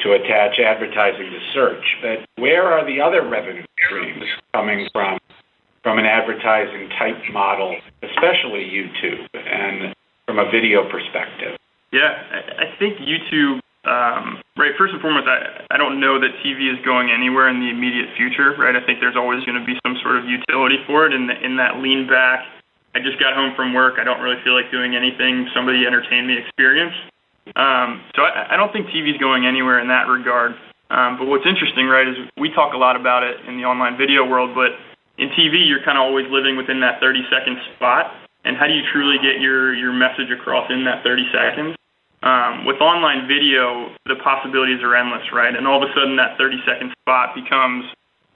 to 0.00 0.12
attach 0.12 0.58
advertising 0.58 1.30
to 1.30 1.40
search. 1.52 1.84
But 2.02 2.28
where 2.40 2.66
are 2.66 2.86
the 2.86 3.00
other 3.00 3.26
revenue 3.28 3.64
streams 3.86 4.24
coming 4.54 4.88
from 4.92 5.18
from 5.82 5.98
an 5.98 6.06
advertising 6.06 6.88
type 6.98 7.16
model, 7.32 7.76
especially 8.02 8.66
YouTube 8.66 9.26
and 9.34 9.94
from 10.26 10.38
a 10.38 10.50
video 10.50 10.88
perspective? 10.90 11.56
Yeah, 11.92 12.12
I 12.58 12.76
think 12.78 12.98
YouTube. 12.98 13.60
Um, 13.86 14.42
right, 14.58 14.76
first 14.76 14.92
and 14.92 15.00
foremost, 15.00 15.24
I, 15.24 15.64
I 15.72 15.78
don't 15.78 15.96
know 15.96 16.20
that 16.20 16.28
TV 16.44 16.68
is 16.68 16.76
going 16.84 17.08
anywhere 17.08 17.48
in 17.48 17.60
the 17.60 17.70
immediate 17.70 18.12
future. 18.18 18.52
Right, 18.58 18.76
I 18.76 18.84
think 18.84 19.00
there's 19.00 19.16
always 19.16 19.44
going 19.44 19.56
to 19.56 19.64
be 19.64 19.78
some 19.86 19.96
sort 20.02 20.20
of 20.20 20.28
utility 20.28 20.76
for 20.86 21.06
it. 21.06 21.14
In 21.14 21.26
the, 21.26 21.34
in 21.40 21.56
that 21.56 21.80
lean 21.80 22.06
back, 22.06 22.44
I 22.94 23.00
just 23.00 23.18
got 23.18 23.32
home 23.32 23.54
from 23.56 23.72
work. 23.72 23.96
I 23.96 24.04
don't 24.04 24.20
really 24.20 24.36
feel 24.44 24.52
like 24.52 24.70
doing 24.70 24.92
anything. 24.92 25.48
Somebody 25.54 25.86
entertain 25.86 26.26
me 26.26 26.36
experience. 26.36 26.92
Um, 27.56 28.04
so 28.14 28.22
I, 28.22 28.54
I 28.54 28.56
don't 28.56 28.72
think 28.72 28.88
TV 28.88 29.10
is 29.14 29.18
going 29.18 29.46
anywhere 29.46 29.78
in 29.78 29.88
that 29.88 30.08
regard. 30.08 30.52
Um, 30.90 31.18
but 31.20 31.28
what's 31.28 31.44
interesting, 31.44 31.86
right, 31.86 32.08
is 32.08 32.16
we 32.36 32.48
talk 32.52 32.72
a 32.72 32.80
lot 32.80 32.96
about 32.96 33.22
it 33.22 33.44
in 33.46 33.56
the 33.60 33.64
online 33.64 33.96
video 33.96 34.24
world, 34.24 34.56
but 34.56 34.72
in 35.20 35.28
TV, 35.36 35.66
you're 35.66 35.84
kind 35.84 35.98
of 35.98 36.02
always 36.02 36.26
living 36.30 36.56
within 36.56 36.80
that 36.80 37.00
30 37.00 37.26
second 37.28 37.58
spot. 37.76 38.14
And 38.44 38.56
how 38.56 38.66
do 38.66 38.72
you 38.72 38.82
truly 38.92 39.18
get 39.20 39.40
your, 39.42 39.74
your 39.74 39.92
message 39.92 40.30
across 40.32 40.70
in 40.70 40.84
that 40.84 41.04
30 41.04 41.28
seconds? 41.34 41.76
Um, 42.22 42.64
with 42.64 42.80
online 42.80 43.28
video, 43.28 43.94
the 44.06 44.16
possibilities 44.24 44.80
are 44.82 44.96
endless, 44.96 45.28
right? 45.30 45.54
And 45.54 45.68
all 45.68 45.82
of 45.82 45.88
a 45.88 45.92
sudden, 45.92 46.16
that 46.16 46.38
30 46.38 46.56
second 46.66 46.94
spot 47.02 47.34
becomes 47.34 47.84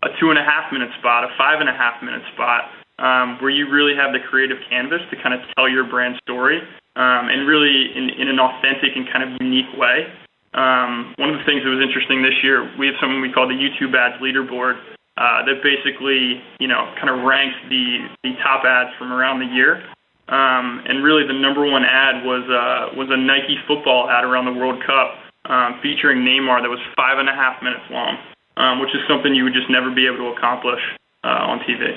a 0.03 0.09
two 0.21 0.31
and 0.31 0.39
a 0.39 0.45
half 0.45 0.71
minute 0.73 0.91
spot, 0.99 1.25
a 1.25 1.31
five 1.39 1.61
and 1.61 1.71
a 1.71 1.75
half 1.75 2.03
minute 2.03 2.23
spot, 2.35 2.71
um, 2.99 3.39
where 3.41 3.51
you 3.51 3.71
really 3.71 3.95
have 3.97 4.13
the 4.13 4.21
creative 4.21 4.59
canvas 4.69 5.01
to 5.11 5.17
kind 5.23 5.35
of 5.35 5.41
tell 5.57 5.69
your 5.69 5.87
brand 5.87 6.19
story 6.23 6.61
um, 6.97 7.29
and 7.29 7.47
really 7.47 7.93
in, 7.97 8.11
in 8.11 8.29
an 8.29 8.39
authentic 8.39 8.97
and 8.97 9.09
kind 9.11 9.25
of 9.25 9.41
unique 9.41 9.71
way. 9.77 10.07
Um, 10.53 11.15
one 11.17 11.33
of 11.33 11.41
the 11.41 11.45
things 11.49 11.65
that 11.65 11.73
was 11.73 11.81
interesting 11.81 12.21
this 12.21 12.37
year, 12.45 12.69
we 12.77 12.87
have 12.87 12.97
something 13.01 13.21
we 13.25 13.33
call 13.33 13.49
the 13.49 13.57
YouTube 13.57 13.97
Ads 13.97 14.21
Leaderboard 14.21 14.77
uh, 15.17 15.45
that 15.45 15.65
basically, 15.65 16.41
you 16.61 16.69
know, 16.69 16.93
kind 16.97 17.09
of 17.09 17.25
ranks 17.25 17.57
the 17.69 18.09
the 18.25 18.33
top 18.43 18.65
ads 18.65 18.91
from 18.99 19.13
around 19.13 19.41
the 19.41 19.49
year. 19.49 19.85
Um, 20.29 20.81
and 20.89 21.05
really, 21.05 21.27
the 21.27 21.37
number 21.37 21.69
one 21.69 21.85
ad 21.85 22.25
was 22.25 22.45
uh, 22.49 22.97
was 22.97 23.09
a 23.11 23.17
Nike 23.17 23.57
football 23.69 24.09
ad 24.09 24.25
around 24.25 24.45
the 24.45 24.57
World 24.57 24.81
Cup 24.85 25.17
um, 25.49 25.81
featuring 25.83 26.25
Neymar 26.25 26.63
that 26.63 26.71
was 26.73 26.81
five 26.97 27.19
and 27.19 27.29
a 27.29 27.37
half 27.37 27.63
minutes 27.63 27.85
long, 27.91 28.17
um, 28.57 28.81
which 28.81 28.95
is 28.95 29.01
something 29.09 29.35
you 29.35 29.45
would 29.45 29.53
just 29.53 29.69
never 29.69 29.93
be 29.93 30.07
able 30.07 30.33
to 30.33 30.37
accomplish 30.37 30.81
uh, 31.25 31.49
on 31.49 31.61
TV. 31.61 31.97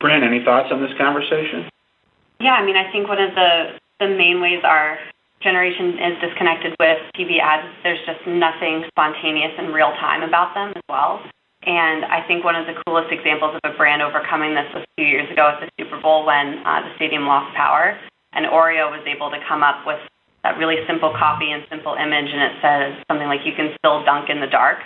Brent, 0.00 0.24
any 0.24 0.44
thoughts 0.44 0.68
on 0.72 0.82
this 0.82 0.92
conversation? 0.98 1.70
Yeah, 2.40 2.52
I 2.52 2.64
mean, 2.64 2.76
I 2.76 2.90
think 2.92 3.08
one 3.08 3.20
of 3.20 3.34
the 3.34 3.80
the 3.98 4.08
main 4.08 4.40
ways 4.40 4.60
our 4.62 4.98
generation 5.40 5.96
is 5.96 6.20
disconnected 6.20 6.76
with 6.80 6.98
TV 7.16 7.40
ads, 7.40 7.64
there's 7.82 8.00
just 8.04 8.20
nothing 8.26 8.84
spontaneous 8.88 9.52
and 9.56 9.72
real 9.72 9.92
time 10.00 10.22
about 10.22 10.52
them 10.52 10.72
as 10.76 10.82
well. 10.88 11.20
And 11.64 12.04
I 12.04 12.26
think 12.28 12.44
one 12.44 12.54
of 12.54 12.66
the 12.66 12.76
coolest 12.84 13.12
examples 13.12 13.56
of 13.56 13.60
a 13.64 13.74
brand 13.76 14.02
overcoming 14.02 14.54
this 14.54 14.68
was 14.72 14.84
a 14.84 14.92
few 14.96 15.06
years 15.06 15.30
ago 15.32 15.50
at 15.50 15.60
the 15.60 15.68
Super 15.80 16.00
Bowl 16.00 16.24
when 16.24 16.62
uh, 16.64 16.84
the 16.84 16.92
stadium 16.96 17.26
lost 17.26 17.54
power, 17.56 17.98
and 18.32 18.46
Oreo 18.46 18.90
was 18.92 19.02
able 19.06 19.30
to 19.30 19.40
come 19.48 19.62
up 19.62 19.86
with 19.86 19.98
that 20.44 20.58
really 20.58 20.76
simple 20.86 21.10
copy 21.18 21.50
and 21.50 21.64
simple 21.68 21.94
image, 21.98 22.30
and 22.30 22.42
it 22.42 22.54
says 22.62 22.88
something 23.08 23.26
like 23.26 23.42
"You 23.44 23.52
can 23.56 23.74
still 23.80 24.04
dunk 24.04 24.30
in 24.30 24.40
the 24.40 24.46
dark," 24.46 24.78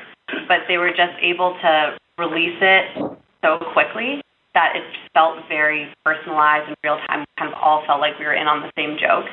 but 0.48 0.64
they 0.68 0.78
were 0.78 0.90
just 0.90 1.12
able 1.20 1.58
to 1.60 1.98
release 2.16 2.56
it 2.62 2.96
so 3.44 3.58
quickly 3.72 4.22
that 4.54 4.74
it 4.74 4.82
felt 5.14 5.38
very 5.48 5.88
personalized 6.04 6.68
and 6.68 6.76
real 6.82 6.98
time. 7.06 7.24
Kind 7.38 7.52
of 7.52 7.58
all 7.58 7.84
felt 7.86 8.00
like 8.00 8.18
we 8.18 8.24
were 8.24 8.34
in 8.34 8.46
on 8.46 8.62
the 8.62 8.70
same 8.76 8.98
joke. 8.98 9.26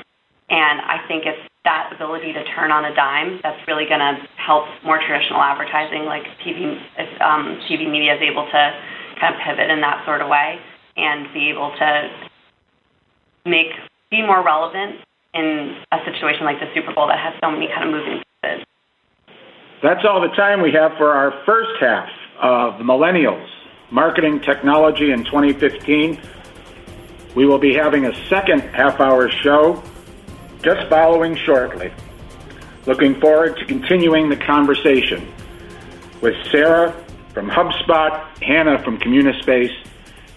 And 0.49 0.79
I 0.79 1.03
think 1.07 1.25
it's 1.25 1.41
that 1.65 1.91
ability 1.91 2.31
to 2.31 2.43
turn 2.55 2.71
on 2.71 2.85
a 2.85 2.95
dime 2.95 3.39
that's 3.43 3.59
really 3.67 3.83
going 3.83 3.99
to 3.99 4.15
help 4.39 4.63
more 4.85 4.99
traditional 5.03 5.43
advertising, 5.43 6.07
like 6.07 6.23
TV, 6.39 6.79
if, 6.95 7.11
um, 7.19 7.59
TV 7.67 7.83
media 7.83 8.15
is 8.15 8.23
able 8.23 8.47
to 8.47 8.61
kind 9.19 9.35
of 9.35 9.41
pivot 9.43 9.69
in 9.69 9.81
that 9.81 10.05
sort 10.05 10.21
of 10.21 10.29
way 10.29 10.55
and 10.95 11.27
be 11.33 11.49
able 11.51 11.75
to 11.75 11.89
make 13.45 13.75
be 14.09 14.23
more 14.23 14.43
relevant 14.43 15.03
in 15.33 15.75
a 15.91 15.97
situation 16.07 16.45
like 16.45 16.59
the 16.59 16.71
Super 16.73 16.93
Bowl 16.95 17.07
that 17.07 17.19
has 17.19 17.33
so 17.43 17.51
many 17.51 17.67
kind 17.67 17.89
of 17.89 17.91
moving 17.91 18.23
pieces. 18.23 18.63
That's 19.83 20.07
all 20.07 20.21
the 20.21 20.33
time 20.35 20.61
we 20.61 20.71
have 20.71 20.91
for 20.97 21.11
our 21.11 21.33
first 21.45 21.75
half 21.79 22.07
of 22.41 22.79
Millennials 22.79 23.45
Marketing 23.89 24.41
Technology 24.41 25.11
in 25.11 25.23
2015. 25.23 26.19
We 27.35 27.45
will 27.45 27.59
be 27.59 27.73
having 27.73 28.05
a 28.05 28.27
second 28.27 28.61
half 28.61 28.99
hour 28.99 29.29
show 29.29 29.81
just 30.61 30.89
following 30.89 31.35
shortly. 31.35 31.91
Looking 32.85 33.19
forward 33.19 33.57
to 33.57 33.65
continuing 33.65 34.29
the 34.29 34.35
conversation 34.35 35.31
with 36.21 36.35
Sarah 36.51 36.91
from 37.33 37.49
HubSpot, 37.49 38.25
Hannah 38.41 38.83
from 38.83 38.97
Communispace, 38.99 39.71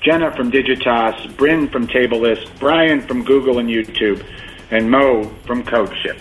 Jenna 0.00 0.34
from 0.36 0.50
Digitas, 0.50 1.36
Brent 1.36 1.72
from 1.72 1.86
Tablelist, 1.86 2.58
Brian 2.58 3.00
from 3.00 3.24
Google 3.24 3.58
and 3.58 3.68
YouTube, 3.68 4.24
and 4.70 4.90
Mo 4.90 5.24
from 5.46 5.64
Codeship. 5.64 6.20